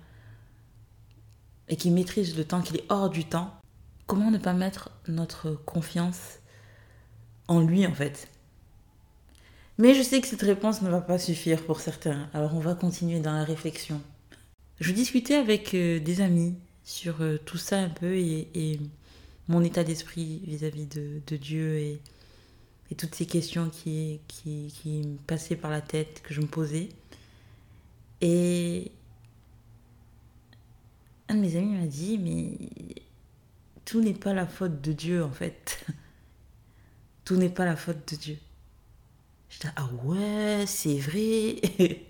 et 1.69 1.77
qu'il 1.77 1.93
maîtrise 1.93 2.37
le 2.37 2.45
temps, 2.45 2.63
qu'il 2.63 2.77
est 2.77 2.85
hors 2.89 3.11
du 3.11 3.25
temps, 3.25 3.53
comment 4.07 4.31
ne 4.31 4.39
pas 4.39 4.53
mettre 4.53 4.91
notre 5.09 5.51
confiance 5.51 6.39
en 7.49 7.61
lui 7.61 7.85
en 7.87 7.95
fait? 7.95 8.29
Mais 9.79 9.95
je 9.95 10.03
sais 10.03 10.21
que 10.21 10.27
cette 10.27 10.43
réponse 10.43 10.81
ne 10.83 10.91
va 10.91 11.01
pas 11.01 11.19
suffire 11.19 11.65
pour 11.65 11.81
certains, 11.81 12.29
alors 12.33 12.55
on 12.55 12.61
va 12.61 12.75
continuer 12.75 13.21
dans 13.21 13.33
la 13.33 13.45
réflexion. 13.45 14.01
Je 14.81 14.93
discutais 14.93 15.35
avec 15.35 15.75
euh, 15.75 16.01
des 16.01 16.21
amis 16.21 16.55
sur 16.85 17.21
euh, 17.21 17.39
tout 17.45 17.59
ça 17.59 17.79
un 17.79 17.89
peu 17.89 18.15
et, 18.17 18.81
mon 19.49 19.63
état 19.63 19.85
d'esprit 19.85 20.43
vis-à-vis 20.47 20.87
de, 20.87 21.37
Dieu 21.37 21.77
et, 21.79 22.01
toutes 22.97 23.15
ces 23.15 23.27
questions 23.27 23.71
qui, 23.71 24.21
qui, 24.29 24.73
qui 24.75 25.03
me 25.03 25.17
passaient 25.19 25.57
par 25.57 25.71
la 25.71 25.81
tête, 25.81 26.23
que 26.23 26.35
je 26.35 26.41
me 26.41 26.47
posais. 26.47 26.89
Et 28.21 28.91
un 31.29 31.35
de 31.35 31.41
mes 31.41 31.57
amis 31.57 31.77
m'a 31.77 31.87
dit, 31.87 32.19
mais 32.19 32.59
tout 33.85 34.01
n'est 34.01 34.15
pas 34.15 34.35
la 34.35 34.47
faute 34.47 34.81
de 34.81 34.93
Dieu 34.93 35.23
en 35.23 35.31
fait. 35.31 35.85
tout 37.25 37.37
n'est 37.37 37.51
pas 37.51 37.65
la 37.65 37.77
faute 37.77 38.13
de 38.13 38.17
Dieu. 38.17 38.39
J'étais, 39.49 39.69
ah 39.77 39.89
ouais, 40.05 40.65
c'est 40.67 40.99
vrai. 40.99 41.57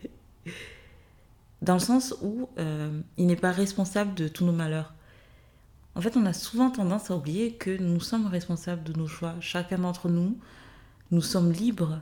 Dans 1.62 1.74
le 1.74 1.80
sens 1.80 2.14
où 2.22 2.48
euh, 2.58 3.00
il 3.16 3.26
n'est 3.26 3.36
pas 3.36 3.52
responsable 3.52 4.14
de 4.14 4.28
tous 4.28 4.44
nos 4.44 4.52
malheurs. 4.52 4.94
En 5.94 6.00
fait, 6.00 6.16
on 6.16 6.26
a 6.26 6.32
souvent 6.32 6.70
tendance 6.70 7.10
à 7.10 7.16
oublier 7.16 7.54
que 7.54 7.76
nous 7.76 8.00
sommes 8.00 8.26
responsables 8.26 8.84
de 8.84 8.92
nos 8.92 9.06
choix. 9.06 9.34
Chacun 9.40 9.78
d'entre 9.78 10.08
nous, 10.08 10.38
nous 11.10 11.22
sommes 11.22 11.52
libres 11.52 12.00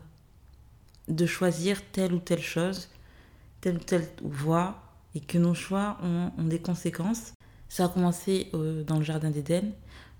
de 1.08 1.26
choisir 1.26 1.80
telle 1.92 2.12
ou 2.12 2.18
telle 2.18 2.42
chose 2.42 2.88
telle 3.64 3.76
ou 3.76 3.80
telle 3.80 4.06
voie 4.22 4.82
et 5.14 5.20
que 5.20 5.38
nos 5.38 5.54
choix 5.54 5.96
ont, 6.02 6.30
des 6.44 6.58
conséquences. 6.58 7.32
Ça 7.70 7.86
a 7.86 7.88
commencé 7.88 8.50
euh, 8.52 8.84
dans 8.84 8.98
le 8.98 9.02
Jardin 9.02 9.30
d'Éden. 9.30 9.72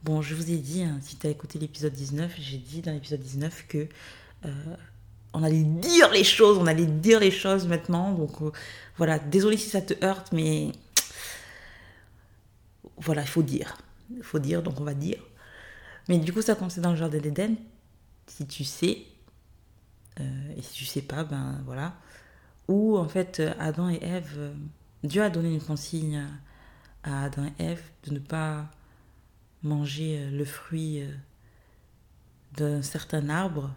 Bon, 0.03 0.23
je 0.23 0.35
vous 0.35 0.51
ai 0.51 0.57
dit, 0.57 0.83
hein, 0.83 0.99
si 1.03 1.17
tu 1.17 1.27
as 1.27 1.31
écouté 1.31 1.59
l'épisode 1.59 1.93
19, 1.93 2.37
j'ai 2.39 2.57
dit 2.57 2.81
dans 2.81 2.93
l'épisode 2.93 3.21
19 3.21 3.67
que 3.69 3.87
euh, 4.47 4.51
on 5.35 5.43
allait 5.43 5.63
dire 5.63 6.11
les 6.11 6.25
choses, 6.25 6.57
on 6.59 6.67
allait 6.67 6.87
dire 6.87 7.21
les 7.21 7.31
choses 7.31 7.67
maintenant. 7.67 8.13
Donc 8.13 8.41
euh, 8.41 8.51
voilà, 8.97 9.19
désolé 9.19 9.57
si 9.57 9.69
ça 9.69 9.83
te 9.83 9.95
heurte, 10.05 10.33
mais 10.33 10.73
voilà, 12.97 13.23
il 13.23 13.29
faut 13.29 13.43
dire. 13.43 13.77
Il 14.17 14.23
faut 14.23 14.39
dire, 14.39 14.63
donc 14.63 14.81
on 14.81 14.85
va 14.85 14.95
dire. 14.95 15.23
Mais 16.09 16.19
du 16.19 16.33
coup, 16.33 16.43
ça 16.43 16.53
a 16.53 16.55
commencé 16.55 16.81
dans 16.81 16.91
le 16.91 16.97
Jardin 16.97 17.19
d'Éden. 17.19 17.57
Si 18.27 18.47
tu 18.47 18.65
sais, 18.65 19.03
et 20.19 20.63
si 20.63 20.73
tu 20.73 20.85
sais 20.85 21.03
pas, 21.03 21.25
ben 21.25 21.61
voilà 21.67 21.95
où 22.69 22.97
en 22.97 23.09
fait 23.09 23.43
Adam 23.59 23.91
et 23.91 23.99
Ève, 24.03 24.35
euh, 24.37 24.55
Dieu 25.03 25.23
a 25.23 25.31
donné 25.31 25.53
une 25.53 25.61
consigne 25.61 26.27
à 27.03 27.25
Adam 27.25 27.47
et 27.59 27.63
Ève 27.63 27.83
de 28.05 28.13
ne 28.13 28.19
pas 28.19 28.71
manger 29.63 30.21
euh, 30.21 30.31
le 30.31 30.45
fruit 30.45 31.03
euh, 31.03 31.09
d'un 32.57 32.83
certain 32.83 33.29
arbre 33.29 33.71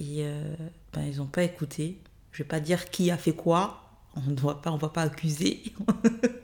et 0.00 0.24
ben, 0.92 1.02
ils 1.02 1.18
n'ont 1.18 1.26
pas 1.26 1.44
écouté. 1.44 2.00
Je 2.32 2.42
vais 2.42 2.48
pas 2.48 2.58
dire 2.58 2.90
qui 2.90 3.10
a 3.10 3.16
fait 3.16 3.34
quoi, 3.34 3.84
on 4.16 4.22
ne 4.22 4.34
doit 4.34 4.62
pas, 4.62 4.72
on 4.72 4.76
va 4.76 4.88
pas 4.88 5.02
accuser. 5.02 5.62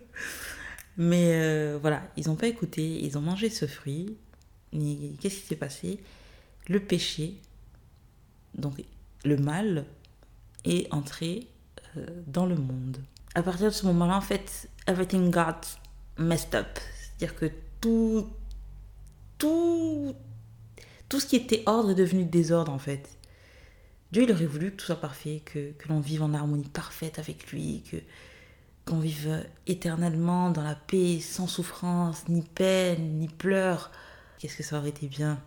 Mais 0.96 1.74
voilà, 1.78 2.02
ils 2.16 2.28
n'ont 2.28 2.36
pas 2.36 2.46
écouté, 2.46 3.02
ils 3.02 3.16
ont 3.18 3.22
mangé 3.22 3.50
ce 3.50 3.66
fruit. 3.66 4.16
Qu'est-ce 4.72 5.40
qui 5.40 5.46
s'est 5.46 5.56
passé? 5.56 5.98
Le 6.68 6.80
péché, 6.80 7.40
donc 8.54 8.82
le 9.24 9.36
mal, 9.36 9.86
et 10.66 10.88
entrer 10.90 11.46
euh, 11.96 12.06
dans 12.26 12.46
le 12.46 12.56
monde. 12.56 12.98
À 13.34 13.42
partir 13.42 13.66
de 13.66 13.74
ce 13.74 13.86
moment-là, 13.86 14.16
en 14.16 14.20
fait, 14.20 14.68
everything 14.86 15.30
got 15.30 15.60
messed 16.18 16.54
up. 16.54 16.78
C'est-à-dire 17.18 17.36
que 17.36 17.50
tout, 17.80 18.28
tout, 19.38 20.14
tout 21.08 21.20
ce 21.20 21.26
qui 21.26 21.36
était 21.36 21.62
ordre 21.66 21.90
est 21.90 21.94
devenu 21.94 22.24
désordre, 22.24 22.72
en 22.72 22.78
fait. 22.78 23.15
Dieu, 24.16 24.24
il 24.24 24.32
aurait 24.32 24.46
voulu 24.46 24.70
que 24.70 24.76
tout 24.76 24.86
soit 24.86 24.98
parfait, 24.98 25.42
que, 25.44 25.72
que 25.72 25.88
l'on 25.90 26.00
vive 26.00 26.22
en 26.22 26.32
harmonie 26.32 26.70
parfaite 26.70 27.18
avec 27.18 27.52
lui, 27.52 27.82
que 27.82 27.98
qu'on 28.86 28.98
vive 28.98 29.44
éternellement 29.66 30.48
dans 30.48 30.62
la 30.62 30.74
paix, 30.74 31.20
sans 31.20 31.46
souffrance, 31.46 32.26
ni 32.30 32.40
peine, 32.40 33.18
ni 33.18 33.28
pleurs. 33.28 33.90
Qu'est-ce 34.38 34.56
que 34.56 34.62
ça 34.62 34.78
aurait 34.78 34.88
été 34.88 35.06
bien. 35.06 35.38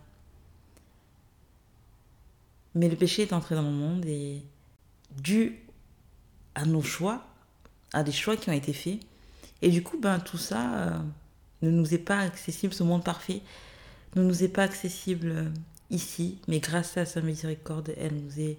Mais 2.76 2.88
le 2.88 2.94
péché 2.94 3.22
est 3.22 3.32
entré 3.32 3.56
dans 3.56 3.62
le 3.62 3.72
monde 3.72 4.06
et 4.06 4.40
dû 5.16 5.58
à 6.54 6.64
nos 6.64 6.82
choix, 6.82 7.26
à 7.92 8.04
des 8.04 8.12
choix 8.12 8.36
qui 8.36 8.50
ont 8.50 8.52
été 8.52 8.72
faits. 8.72 9.00
Et 9.62 9.70
du 9.70 9.82
coup, 9.82 9.98
ben, 9.98 10.20
tout 10.20 10.38
ça 10.38 10.74
euh, 10.74 10.98
ne 11.62 11.70
nous 11.70 11.92
est 11.92 11.98
pas 11.98 12.20
accessible, 12.20 12.72
ce 12.72 12.84
monde 12.84 13.02
parfait 13.02 13.42
ne 14.16 14.22
nous 14.22 14.42
est 14.42 14.48
pas 14.48 14.64
accessible 14.64 15.30
euh, 15.30 15.48
ici, 15.90 16.40
mais 16.48 16.60
grâce 16.60 16.96
à 16.96 17.04
sa 17.04 17.20
miséricorde, 17.20 17.92
elle 17.96 18.14
nous 18.14 18.40
est 18.40 18.58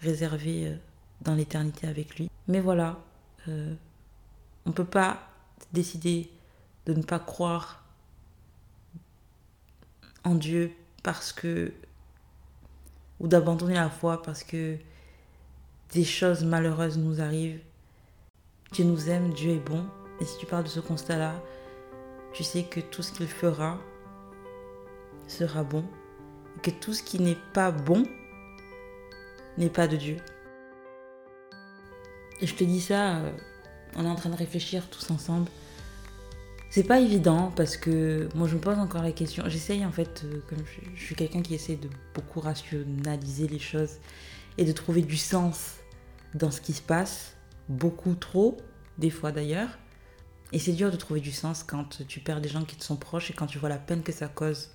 réservée 0.00 0.68
euh, 0.68 0.76
dans 1.22 1.34
l'éternité 1.34 1.86
avec 1.86 2.18
lui. 2.18 2.30
Mais 2.46 2.60
voilà, 2.60 2.98
on 3.46 4.70
ne 4.70 4.72
peut 4.72 4.84
pas 4.84 5.28
décider 5.72 6.30
de 6.86 6.94
ne 6.94 7.02
pas 7.02 7.18
croire 7.18 7.82
en 10.24 10.34
Dieu 10.34 10.72
parce 11.02 11.32
que 11.32 11.72
ou 13.20 13.26
d'abandonner 13.26 13.74
la 13.74 13.90
foi 13.90 14.22
parce 14.22 14.44
que 14.44 14.76
des 15.92 16.04
choses 16.04 16.44
malheureuses 16.44 16.98
nous 16.98 17.20
arrivent. 17.20 17.60
Dieu 18.72 18.84
nous 18.84 19.08
aime, 19.08 19.32
Dieu 19.32 19.52
est 19.52 19.68
bon. 19.68 19.86
Et 20.20 20.24
si 20.24 20.38
tu 20.38 20.46
parles 20.46 20.64
de 20.64 20.68
ce 20.68 20.80
constat-là, 20.80 21.34
tu 22.32 22.44
sais 22.44 22.64
que 22.64 22.80
tout 22.80 23.02
ce 23.02 23.12
qu'il 23.12 23.26
fera 23.26 23.78
sera 25.26 25.62
bon. 25.62 25.84
Que 26.62 26.70
tout 26.70 26.92
ce 26.92 27.02
qui 27.02 27.20
n'est 27.20 27.38
pas 27.52 27.70
bon 27.70 28.04
n'est 29.56 29.70
pas 29.70 29.88
de 29.88 29.96
Dieu. 29.96 30.16
Et 32.40 32.46
je 32.46 32.54
te 32.54 32.64
dis 32.64 32.80
ça, 32.80 33.16
euh, 33.16 33.32
on 33.96 34.04
est 34.04 34.08
en 34.08 34.14
train 34.14 34.30
de 34.30 34.36
réfléchir 34.36 34.88
tous 34.90 35.10
ensemble. 35.10 35.50
C'est 36.70 36.84
pas 36.84 37.00
évident 37.00 37.50
parce 37.56 37.76
que 37.76 38.28
moi 38.34 38.46
je 38.46 38.54
me 38.54 38.60
pose 38.60 38.78
encore 38.78 39.02
la 39.02 39.12
question. 39.12 39.44
J'essaye 39.46 39.84
en 39.84 39.92
fait, 39.92 40.22
euh, 40.24 40.40
comme 40.48 40.58
je 40.94 41.02
suis 41.02 41.14
quelqu'un 41.14 41.42
qui 41.42 41.54
essaie 41.54 41.76
de 41.76 41.88
beaucoup 42.14 42.40
rationaliser 42.40 43.48
les 43.48 43.58
choses 43.58 43.96
et 44.58 44.64
de 44.64 44.72
trouver 44.72 45.02
du 45.02 45.16
sens 45.16 45.76
dans 46.34 46.50
ce 46.50 46.60
qui 46.60 46.74
se 46.74 46.82
passe, 46.82 47.34
beaucoup 47.68 48.14
trop, 48.14 48.58
des 48.98 49.10
fois 49.10 49.32
d'ailleurs. 49.32 49.78
Et 50.52 50.58
c'est 50.58 50.72
dur 50.72 50.90
de 50.90 50.96
trouver 50.96 51.20
du 51.20 51.32
sens 51.32 51.62
quand 51.62 52.06
tu 52.06 52.20
perds 52.20 52.40
des 52.40 52.48
gens 52.48 52.64
qui 52.64 52.76
te 52.76 52.84
sont 52.84 52.96
proches 52.96 53.30
et 53.30 53.34
quand 53.34 53.46
tu 53.46 53.58
vois 53.58 53.68
la 53.68 53.78
peine 53.78 54.02
que 54.02 54.12
ça 54.12 54.28
cause, 54.28 54.70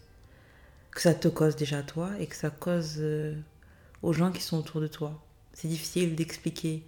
que 0.96 1.02
ça 1.02 1.14
te 1.14 1.28
cause 1.28 1.56
déjà 1.56 1.80
à 1.80 1.84
toi 1.84 2.12
et 2.20 2.28
que 2.28 2.36
ça 2.36 2.50
cause 2.50 2.96
euh, 3.00 3.36
aux 4.02 4.14
gens 4.14 4.32
qui 4.32 4.42
sont 4.42 4.58
autour 4.58 4.82
de 4.82 4.88
toi. 4.88 5.24
C'est 5.54 5.68
difficile 5.68 6.16
d'expliquer 6.16 6.84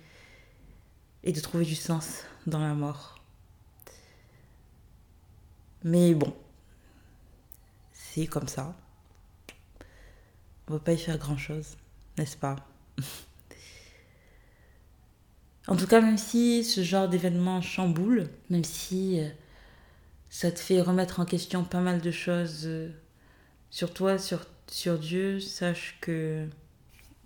et 1.24 1.32
de 1.32 1.40
trouver 1.40 1.66
du 1.66 1.76
sens 1.76 2.24
dans 2.48 2.60
la 2.60 2.74
mort. 2.74 3.20
Mais 5.84 6.14
bon, 6.14 6.34
c'est 7.94 8.28
comme 8.28 8.48
ça. 8.48 8.76
On 10.68 10.74
ne 10.74 10.78
va 10.78 10.84
pas 10.84 10.94
y 10.94 10.98
faire 10.98 11.18
grand-chose 11.18 11.78
n'est-ce 12.18 12.38
pas? 12.38 12.56
En 15.68 15.76
tout 15.76 15.88
cas, 15.88 16.00
même 16.00 16.20
si 16.20 16.64
ce 16.64 16.84
genre 16.84 17.10
d'événement 17.10 17.60
chamboule, 17.60 18.30
même 18.52 18.64
si 18.64 19.20
euh, 19.20 19.28
ça 20.30 20.52
te 20.52 20.60
fait 20.60 20.80
remettre 20.80 21.20
en 21.20 21.26
question 21.26 21.64
pas 21.64 21.80
mal 21.80 22.02
de 22.02 22.12
choses 22.12 22.66
euh, 22.66 22.92
sur 23.76 23.94
toi, 23.94 24.18
sur, 24.18 24.40
Dieu, 25.00 25.42
sache 25.42 25.98
que 26.00 26.48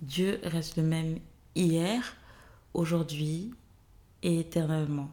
Dieu 0.02 0.40
reste 0.42 0.78
le 0.78 0.84
même 0.84 1.20
hier, 1.54 2.16
aujourd'hui 2.74 3.54
et 4.24 4.40
éternellement. 4.40 5.12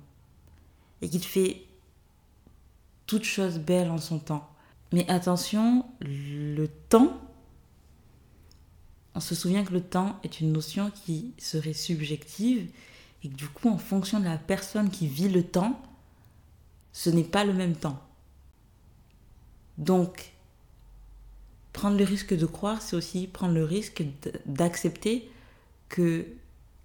Et 1.03 1.11
qu'il 1.11 1.23
fait 1.23 1.67
toutes 3.05 3.25
choses 3.25 3.59
belles 3.59 3.91
en 3.91 3.99
son 3.99 4.19
temps. 4.19 4.49
Mais 4.93 5.07
attention, 5.11 5.85
le 6.01 6.69
temps, 6.89 7.21
on 9.15 9.21
se 9.21 9.35
souvient 9.35 9.63
que 9.63 9.75
le 9.75 9.83
temps 9.83 10.19
est 10.23 10.41
une 10.41 10.53
notion 10.53 10.91
qui 10.91 11.35
serait 11.37 11.75
subjective 11.75 12.71
et 13.23 13.29
que 13.29 13.35
du 13.35 13.49
coup, 13.49 13.69
en 13.69 13.77
fonction 13.77 14.21
de 14.21 14.25
la 14.25 14.39
personne 14.39 14.89
qui 14.89 15.07
vit 15.07 15.29
le 15.29 15.43
temps, 15.43 15.83
ce 16.95 17.11
n'est 17.11 17.25
pas 17.25 17.45
le 17.45 17.53
même 17.53 17.77
temps. 17.77 18.03
Donc, 19.77 20.33
prendre 21.77 21.99
le 21.99 22.05
risque 22.05 22.35
de 22.35 22.47
croire, 22.47 22.81
c'est 22.81 22.97
aussi 22.97 23.27
prendre 23.27 23.53
le 23.53 23.63
risque 23.63 24.03
d'accepter 24.47 25.31
que 25.91 26.27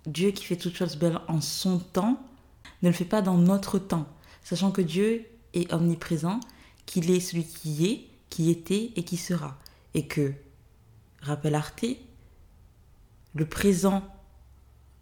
Dieu 0.06 0.32
qui 0.32 0.44
fait 0.44 0.58
toutes 0.58 0.76
choses 0.76 0.98
belles 0.98 1.22
en 1.30 1.40
son 1.40 1.80
temps 1.80 2.22
ne 2.82 2.90
le 2.90 2.94
fait 2.94 3.06
pas 3.06 3.22
dans 3.22 3.38
notre 3.38 3.80
temps, 3.80 4.06
sachant 4.44 4.70
que 4.70 4.82
Dieu 4.82 5.26
est 5.54 5.72
omniprésent, 5.72 6.42
qu'il 6.86 7.10
est 7.10 7.22
celui 7.22 7.46
qui 7.46 7.86
est, 7.88 8.08
qui 8.30 8.50
était 8.50 8.92
et 8.98 9.04
qui 9.04 9.16
sera. 9.16 9.58
Et 9.94 10.08
que, 10.08 10.34
rappel 11.22 11.56
Arte, 11.56 11.86
le 13.34 13.46
présent, 13.46 14.04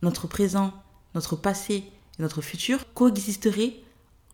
notre 0.03 0.27
présent, 0.27 0.71
notre 1.15 1.35
passé 1.35 1.83
et 2.19 2.21
notre 2.21 2.43
futur 2.43 2.93
coexisteraient 2.93 3.73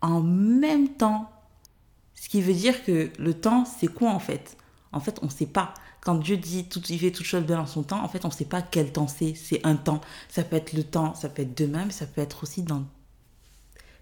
en 0.02 0.20
même 0.20 0.90
temps. 0.96 1.30
Ce 2.14 2.28
qui 2.28 2.42
veut 2.42 2.52
dire 2.52 2.84
que 2.84 3.10
le 3.18 3.32
temps, 3.32 3.64
c'est 3.64 3.88
quoi 3.88 4.10
en 4.10 4.20
fait? 4.20 4.58
En 4.96 5.00
fait, 5.00 5.18
on 5.22 5.26
ne 5.26 5.30
sait 5.30 5.46
pas. 5.46 5.74
Quand 6.00 6.14
Dieu 6.14 6.36
dit 6.36 6.68
tout, 6.68 6.82
il 6.88 6.98
fait 6.98 7.10
toutes 7.10 7.26
choses 7.26 7.44
bien 7.44 7.60
en 7.60 7.66
son 7.66 7.82
temps, 7.82 8.02
en 8.02 8.08
fait, 8.08 8.24
on 8.24 8.28
ne 8.28 8.32
sait 8.32 8.44
pas 8.44 8.62
quel 8.62 8.92
temps 8.92 9.08
c'est. 9.08 9.34
C'est 9.34 9.64
un 9.64 9.76
temps. 9.76 10.00
Ça 10.28 10.42
peut 10.42 10.56
être 10.56 10.72
le 10.72 10.84
temps, 10.84 11.14
ça 11.14 11.28
peut 11.28 11.42
être 11.42 11.56
demain, 11.56 11.84
mais 11.84 11.92
ça 11.92 12.06
peut 12.06 12.20
être 12.20 12.42
aussi 12.42 12.62
dans 12.62 12.84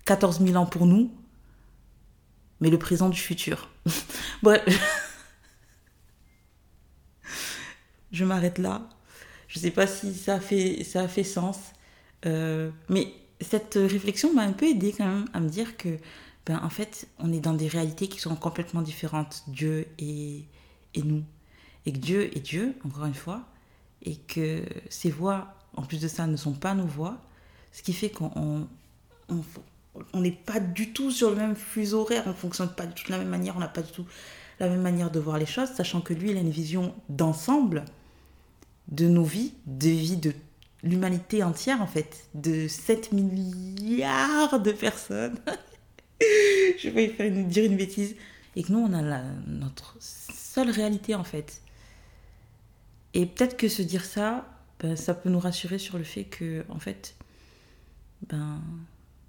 14 0.05 0.41
000 0.41 0.57
ans 0.57 0.67
pour 0.67 0.87
nous, 0.87 1.11
mais 2.61 2.71
le 2.71 2.79
présent 2.79 3.09
du 3.09 3.19
futur. 3.19 3.71
Bref. 4.43 4.65
Je 8.13 8.25
m'arrête 8.25 8.59
là. 8.59 8.89
Je 9.49 9.59
ne 9.59 9.63
sais 9.63 9.71
pas 9.71 9.87
si 9.87 10.15
ça 10.15 10.35
a 10.35 10.41
fait, 10.41 10.85
ça 10.85 11.03
a 11.03 11.09
fait 11.09 11.25
sens. 11.25 11.59
Euh, 12.27 12.71
mais 12.89 13.13
cette 13.41 13.75
réflexion 13.75 14.33
m'a 14.33 14.43
un 14.43 14.53
peu 14.53 14.67
aidé 14.67 14.95
quand 14.97 15.07
même 15.07 15.25
à 15.33 15.41
me 15.41 15.49
dire 15.49 15.77
que, 15.77 15.99
ben, 16.47 16.61
en 16.63 16.71
fait, 16.71 17.09
on 17.19 17.33
est 17.33 17.41
dans 17.41 17.55
des 17.55 17.69
réalités 17.69 18.09
qui 18.09 18.21
sont 18.21 18.37
complètement 18.37 18.83
différentes, 18.83 19.45
Dieu 19.49 19.87
et, 19.99 20.45
et 20.95 21.03
nous. 21.03 21.25
Et 21.87 21.93
que 21.93 21.99
Dieu 21.99 22.37
est 22.37 22.41
Dieu, 22.41 22.75
encore 22.85 23.07
une 23.07 23.15
fois, 23.15 23.43
et 24.03 24.17
que 24.17 24.65
ses 24.89 25.11
voix, 25.11 25.55
en 25.77 25.83
plus 25.83 26.01
de 26.01 26.09
ça, 26.09 26.27
ne 26.27 26.37
sont 26.37 26.53
pas 26.53 26.75
nos 26.75 26.87
voix, 26.87 27.19
ce 27.73 27.83
qui 27.83 27.93
fait 27.93 28.11
qu'on 28.11 28.67
on 30.13 30.21
n'est 30.21 30.33
pas 30.33 30.61
du 30.61 30.93
tout 30.93 31.11
sur 31.11 31.31
le 31.31 31.37
même 31.37 31.57
fuseau 31.57 32.01
horaire, 32.01 32.25
on 32.27 32.35
fonctionne 32.35 32.69
pas 32.69 32.87
du 32.87 32.95
tout 32.95 33.07
de 33.07 33.13
la 33.13 33.19
même 33.19 33.29
manière, 33.29 33.57
on 33.57 33.61
n'a 33.61 33.69
pas 33.69 33.83
du 33.83 33.93
tout 33.93 34.07
la 34.61 34.69
même 34.69 34.83
manière 34.83 35.11
de 35.11 35.19
voir 35.19 35.39
les 35.39 35.47
choses, 35.47 35.71
sachant 35.71 36.01
que 36.01 36.15
lui, 36.15 36.31
il 36.31 36.37
a 36.37 36.41
une 36.41 36.51
vision 36.51 36.95
d'ensemble 37.09 37.85
de 38.89 39.09
nos 39.09 39.25
vies, 39.25 39.53
de 39.67 39.89
vie 39.89 40.17
de 40.17 40.33
l'humanité 40.83 41.43
entière 41.43 41.81
en 41.81 41.87
fait, 41.87 42.29
de 42.35 42.69
7 42.69 43.13
milliards 43.13 44.61
de 44.61 44.73
personnes. 44.73 45.39
Je 46.79 46.89
vais 46.89 47.09
faire 47.09 47.31
dire 47.31 47.65
une 47.65 47.77
bêtise. 47.77 48.15
Et 48.57 48.63
que 48.63 48.73
nous, 48.73 48.79
on 48.79 48.93
a 48.93 49.23
notre 49.49 49.97
seule 50.54 50.70
réalité 50.70 51.14
en 51.16 51.25
fait. 51.25 51.62
Et 53.12 53.26
peut-être 53.26 53.56
que 53.56 53.68
se 53.68 53.82
dire 53.82 54.04
ça, 54.04 54.46
ben, 54.78 54.96
ça 54.96 55.14
peut 55.14 55.28
nous 55.28 55.40
rassurer 55.40 55.78
sur 55.78 55.99
le 55.99 56.04
fait 56.04 56.25
que, 56.25 56.64
en 56.68 56.78
fait, 56.78 57.16
ben, 58.28 58.61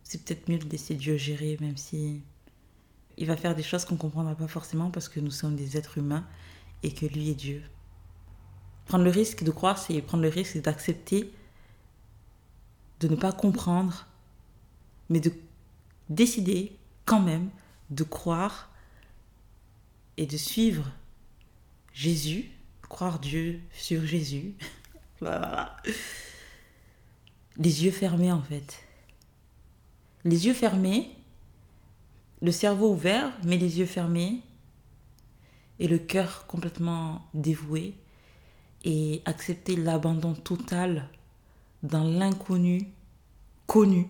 c'est 0.04 0.24
peut-être 0.24 0.48
mieux 0.50 0.60
de 0.60 0.70
laisser 0.70 0.96
Dieu 0.96 1.18
gérer, 1.18 1.58
même 1.62 1.78
si 1.78 2.22
il 3.18 3.26
va 3.26 3.38
faire 3.38 3.56
des 3.56 3.64
choses 3.64 3.86
qu'on 3.86 3.96
ne 3.96 4.00
comprendra 4.00 4.36
pas 4.36 4.48
forcément 4.48 4.92
parce 4.92 5.10
que 5.10 5.20
nous 5.20 5.32
sommes 5.32 5.56
des 5.56 5.78
êtres 5.78 5.98
humains 5.98 6.26
et 6.84 6.94
que 6.94 7.06
lui 7.06 7.30
est 7.30 7.36
Dieu. 7.36 7.64
Prendre 8.86 9.04
le 9.04 9.10
risque 9.10 9.44
de 9.44 9.52
croire, 9.52 9.80
c'est 9.80 10.00
prendre 10.02 10.24
le 10.24 10.30
risque 10.30 10.62
d'accepter 10.62 11.32
de 13.00 13.08
ne 13.08 13.16
pas 13.16 13.32
comprendre, 13.32 14.06
mais 15.10 15.20
de 15.20 15.32
décider 16.10 16.76
quand 17.06 17.20
même 17.20 17.50
de 17.90 18.04
croire 18.04 18.70
et 20.18 20.28
de 20.28 20.38
suivre 20.38 20.92
Jésus, 21.96 22.52
croire 22.84 23.18
Dieu 23.18 23.60
sur 23.74 24.06
Jésus. 24.06 24.54
Les 27.58 27.86
yeux 27.86 27.92
fermés 27.92 28.32
en 28.32 28.44
fait 28.44 28.86
les 30.26 30.48
yeux 30.48 30.54
fermés, 30.54 31.16
le 32.42 32.52
cerveau 32.52 32.92
ouvert, 32.92 33.32
mais 33.44 33.58
les 33.58 33.80
yeux 33.80 33.86
fermés, 33.86 34.42
et 35.80 35.88
le 35.88 36.00
cœur 36.00 36.48
complètement 36.48 37.28
dévoué, 37.34 37.94
et 38.84 39.22
accepter 39.26 39.76
l'abandon 39.76 40.34
total 40.34 41.08
dans 41.84 42.04
l'inconnu 42.04 42.92
connu 43.68 44.10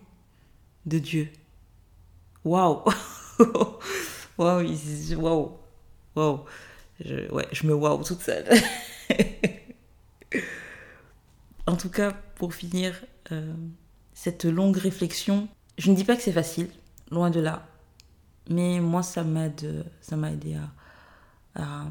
de 0.85 0.99
Dieu. 0.99 1.29
Waouh! 2.45 2.83
Waouh! 4.37 5.51
Waouh! 6.15 6.45
Je, 7.03 7.31
ouais, 7.31 7.47
je 7.51 7.67
me 7.67 7.73
waouh 7.73 8.03
toute 8.03 8.21
seule. 8.21 8.47
en 11.67 11.75
tout 11.75 11.89
cas, 11.89 12.13
pour 12.35 12.53
finir 12.53 13.03
euh, 13.31 13.53
cette 14.13 14.45
longue 14.45 14.77
réflexion, 14.77 15.47
je 15.77 15.91
ne 15.91 15.95
dis 15.95 16.03
pas 16.03 16.15
que 16.15 16.21
c'est 16.21 16.31
facile, 16.31 16.69
loin 17.11 17.29
de 17.29 17.39
là. 17.39 17.67
Mais 18.49 18.79
moi, 18.79 19.03
ça 19.03 19.23
m'aide, 19.23 19.85
ça 20.01 20.15
m'a 20.15 20.31
aidé 20.31 20.57
à, 21.55 21.85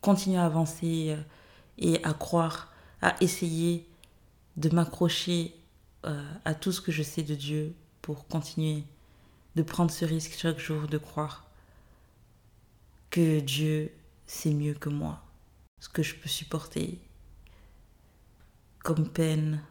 continuer 0.00 0.38
à 0.38 0.44
avancer 0.44 1.10
euh, 1.10 1.22
et 1.78 2.02
à 2.04 2.12
croire, 2.12 2.72
à 3.00 3.14
essayer 3.20 3.88
de 4.56 4.68
m'accrocher 4.74 5.54
euh, 6.04 6.32
à 6.44 6.54
tout 6.54 6.72
ce 6.72 6.80
que 6.80 6.90
je 6.92 7.02
sais 7.02 7.22
de 7.22 7.34
Dieu 7.34 7.74
pour 8.02 8.26
continuer 8.26 8.84
de 9.54 9.62
prendre 9.62 9.90
ce 9.90 10.04
risque 10.04 10.34
chaque 10.36 10.58
jour 10.58 10.88
de 10.88 10.98
croire 10.98 11.46
que 13.12 13.40
Dieu 13.40 13.92
sait 14.26 14.54
mieux 14.54 14.74
que 14.74 14.88
moi 14.88 15.22
ce 15.78 15.88
que 15.88 16.02
je 16.02 16.14
peux 16.14 16.28
supporter 16.28 16.98
comme 18.82 19.08
peine, 19.08 19.62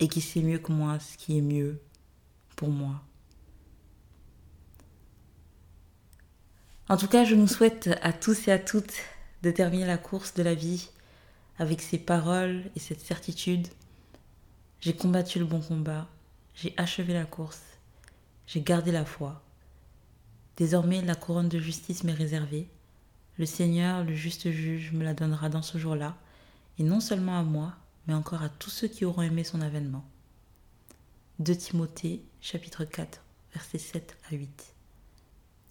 et 0.00 0.08
qui 0.08 0.20
sait 0.20 0.40
mieux 0.40 0.58
que 0.58 0.72
moi 0.72 0.98
ce 0.98 1.16
qui 1.18 1.36
est 1.36 1.42
mieux 1.42 1.80
pour 2.56 2.68
moi. 2.68 3.02
En 6.88 6.96
tout 6.96 7.08
cas, 7.08 7.24
je 7.24 7.34
nous 7.34 7.46
souhaite 7.46 7.90
à 8.02 8.12
tous 8.12 8.48
et 8.48 8.52
à 8.52 8.58
toutes 8.58 8.94
de 9.42 9.50
terminer 9.50 9.86
la 9.86 9.98
course 9.98 10.34
de 10.34 10.42
la 10.42 10.54
vie 10.54 10.90
avec 11.58 11.80
ces 11.80 11.98
paroles 11.98 12.70
et 12.76 12.80
cette 12.80 13.00
certitude. 13.00 13.68
J'ai 14.80 14.94
combattu 14.94 15.38
le 15.38 15.44
bon 15.44 15.60
combat, 15.60 16.08
j'ai 16.54 16.72
achevé 16.76 17.14
la 17.14 17.24
course, 17.24 17.62
j'ai 18.46 18.60
gardé 18.60 18.92
la 18.92 19.04
foi. 19.04 19.42
Désormais, 20.56 21.02
la 21.02 21.14
couronne 21.14 21.48
de 21.48 21.58
justice 21.58 22.04
m'est 22.04 22.12
réservée. 22.12 22.68
Le 23.38 23.46
Seigneur, 23.46 24.04
le 24.04 24.14
juste 24.14 24.50
juge, 24.50 24.92
me 24.92 25.04
la 25.04 25.14
donnera 25.14 25.48
dans 25.48 25.62
ce 25.62 25.78
jour-là, 25.78 26.16
et 26.78 26.82
non 26.82 27.00
seulement 27.00 27.38
à 27.38 27.42
moi, 27.42 27.74
mais 28.06 28.14
encore 28.14 28.42
à 28.42 28.48
tous 28.48 28.70
ceux 28.70 28.88
qui 28.88 29.04
auront 29.04 29.22
aimé 29.22 29.44
son 29.44 29.60
avènement. 29.60 30.04
De 31.38 31.54
Timothée, 31.54 32.22
chapitre 32.40 32.84
4, 32.84 33.20
versets 33.54 33.78
7 33.78 34.16
à 34.30 34.34
8. 34.34 34.74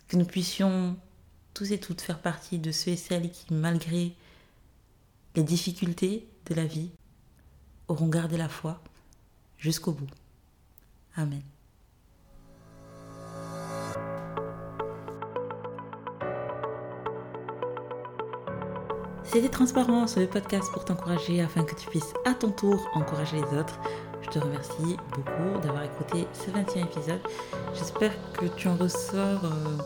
Que 0.07 0.17
nous 0.17 0.25
puissions 0.25 0.97
tous 1.53 1.71
et 1.71 1.79
toutes 1.79 2.01
faire 2.01 2.21
partie 2.21 2.59
de 2.59 2.71
ceux 2.71 2.91
et 2.91 2.97
celles 2.97 3.31
qui, 3.31 3.53
malgré 3.53 4.13
les 5.35 5.43
difficultés 5.43 6.27
de 6.47 6.55
la 6.55 6.65
vie, 6.65 6.89
auront 7.87 8.07
gardé 8.07 8.37
la 8.37 8.49
foi 8.49 8.81
jusqu'au 9.57 9.91
bout. 9.91 10.09
Amen. 11.15 11.41
C'était 19.31 19.47
Transparence, 19.47 20.17
le 20.17 20.27
podcast 20.27 20.69
pour 20.73 20.83
t'encourager 20.83 21.41
afin 21.41 21.63
que 21.63 21.73
tu 21.73 21.87
puisses 21.87 22.13
à 22.25 22.33
ton 22.33 22.51
tour 22.51 22.85
encourager 22.93 23.37
les 23.37 23.57
autres. 23.57 23.79
Je 24.21 24.29
te 24.29 24.39
remercie 24.39 24.97
beaucoup 25.15 25.57
d'avoir 25.61 25.83
écouté 25.83 26.27
ce 26.33 26.51
21 26.51 26.83
épisode. 26.83 27.21
J'espère 27.73 28.11
que 28.33 28.47
tu 28.47 28.67
en 28.67 28.75
ressors 28.75 29.45
euh, 29.45 29.77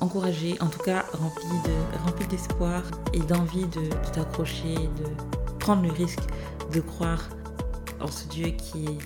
encouragé, 0.00 0.56
en 0.60 0.66
tout 0.66 0.80
cas 0.80 1.04
rempli 1.12 1.46
de 1.64 1.98
rempli 2.04 2.26
d'espoir 2.26 2.82
et 3.12 3.20
d'envie 3.20 3.66
de, 3.66 3.90
t'accrocher, 4.12 4.74
de 4.74 5.58
prendre 5.60 5.84
le 5.84 5.92
risque 5.92 6.24
de 6.72 6.80
croire 6.80 7.28
en 8.00 8.08
ce 8.08 8.26
Dieu 8.26 8.48
qui 8.48 8.98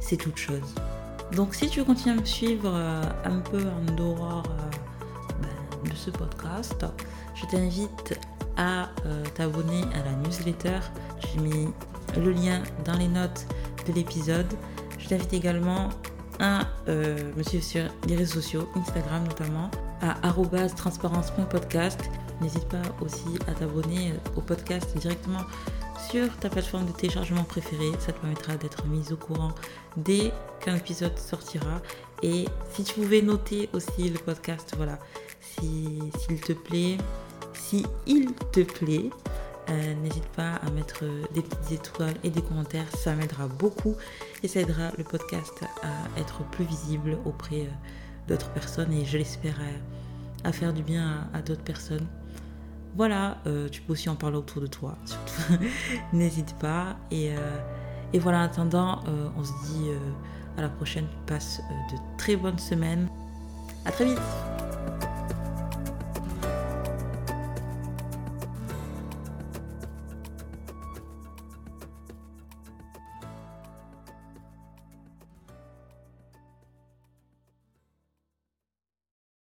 sait 0.00 0.16
toute 0.16 0.38
chose. 0.38 0.74
Donc 1.32 1.54
si 1.54 1.68
tu 1.68 1.84
continues 1.84 2.16
à 2.16 2.20
me 2.22 2.24
suivre 2.24 2.72
euh, 2.72 3.02
un 3.26 3.40
peu 3.40 3.60
en 3.60 3.94
dehors 3.94 4.44
euh, 4.48 5.42
ben, 5.42 5.90
de 5.90 5.94
ce 5.94 6.08
podcast, 6.08 6.86
je 7.34 7.44
t'invite 7.44 8.18
à 8.56 8.88
t'abonner 9.34 9.82
à 9.94 10.04
la 10.04 10.12
newsletter. 10.22 10.78
J'ai 11.20 11.40
mis 11.40 11.68
le 12.16 12.32
lien 12.32 12.62
dans 12.84 12.96
les 12.96 13.08
notes 13.08 13.46
de 13.86 13.92
l'épisode. 13.92 14.52
Je 14.98 15.08
t'invite 15.08 15.32
également 15.32 15.90
à 16.38 16.62
me 16.88 17.42
suivre 17.42 17.64
sur 17.64 17.84
les 18.06 18.16
réseaux 18.16 18.40
sociaux, 18.40 18.68
Instagram 18.74 19.24
notamment, 19.24 19.70
à 20.00 20.14
transparence.podcast. 20.76 22.00
N'hésite 22.40 22.68
pas 22.68 22.82
aussi 23.00 23.38
à 23.48 23.52
t'abonner 23.52 24.12
au 24.36 24.42
podcast 24.42 24.96
directement 24.98 25.40
sur 26.10 26.36
ta 26.36 26.50
plateforme 26.50 26.84
de 26.84 26.92
téléchargement 26.92 27.44
préférée. 27.44 27.90
Ça 27.98 28.12
te 28.12 28.20
permettra 28.20 28.56
d'être 28.56 28.86
mise 28.86 29.12
au 29.12 29.16
courant 29.16 29.52
dès 29.96 30.32
qu'un 30.60 30.76
épisode 30.76 31.18
sortira. 31.18 31.80
Et 32.22 32.46
si 32.72 32.84
tu 32.84 32.94
pouvais 32.94 33.22
noter 33.22 33.70
aussi 33.72 34.10
le 34.10 34.18
podcast, 34.18 34.74
voilà, 34.76 34.98
s'il 35.40 36.40
te 36.40 36.52
plaît, 36.52 36.98
si 37.68 37.84
il 38.06 38.32
te 38.52 38.60
plaît, 38.60 39.10
euh, 39.68 39.94
n'hésite 40.02 40.28
pas 40.36 40.54
à 40.54 40.70
mettre 40.70 41.04
des 41.34 41.42
petites 41.42 41.72
étoiles 41.72 42.14
et 42.22 42.30
des 42.30 42.42
commentaires, 42.42 42.86
ça 42.96 43.14
m'aidera 43.14 43.48
beaucoup 43.48 43.96
et 44.42 44.48
ça 44.48 44.60
aidera 44.60 44.92
le 44.96 45.04
podcast 45.04 45.64
à 45.82 46.20
être 46.20 46.44
plus 46.50 46.64
visible 46.64 47.18
auprès 47.24 47.62
euh, 47.62 47.70
d'autres 48.28 48.50
personnes 48.50 48.92
et 48.92 49.04
je 49.04 49.18
l'espère 49.18 49.56
à, 50.44 50.52
faire 50.52 50.72
du 50.72 50.82
bien 50.82 51.28
à 51.32 51.42
d'autres 51.42 51.64
personnes. 51.64 52.06
Voilà, 52.96 53.38
euh, 53.46 53.68
tu 53.68 53.82
peux 53.82 53.92
aussi 53.92 54.08
en 54.08 54.16
parler 54.16 54.38
autour 54.38 54.62
de 54.62 54.66
toi, 54.66 54.96
surtout. 55.04 55.62
N'hésite 56.12 56.54
pas. 56.58 56.96
Et, 57.10 57.32
euh, 57.32 57.58
et, 58.12 58.18
voilà, 58.18 58.38
en 58.38 58.44
attendant, 58.44 59.00
euh, 59.06 59.28
on 59.36 59.44
se 59.44 59.52
dit 59.66 59.90
à 60.56 60.62
la 60.62 60.68
prochaine. 60.68 61.06
Passe 61.26 61.60
de 61.92 61.96
très 62.16 62.36
bonnes 62.36 62.58
semaines. 62.58 63.08
À 63.84 63.92
très 63.92 64.06
vite 64.06 64.18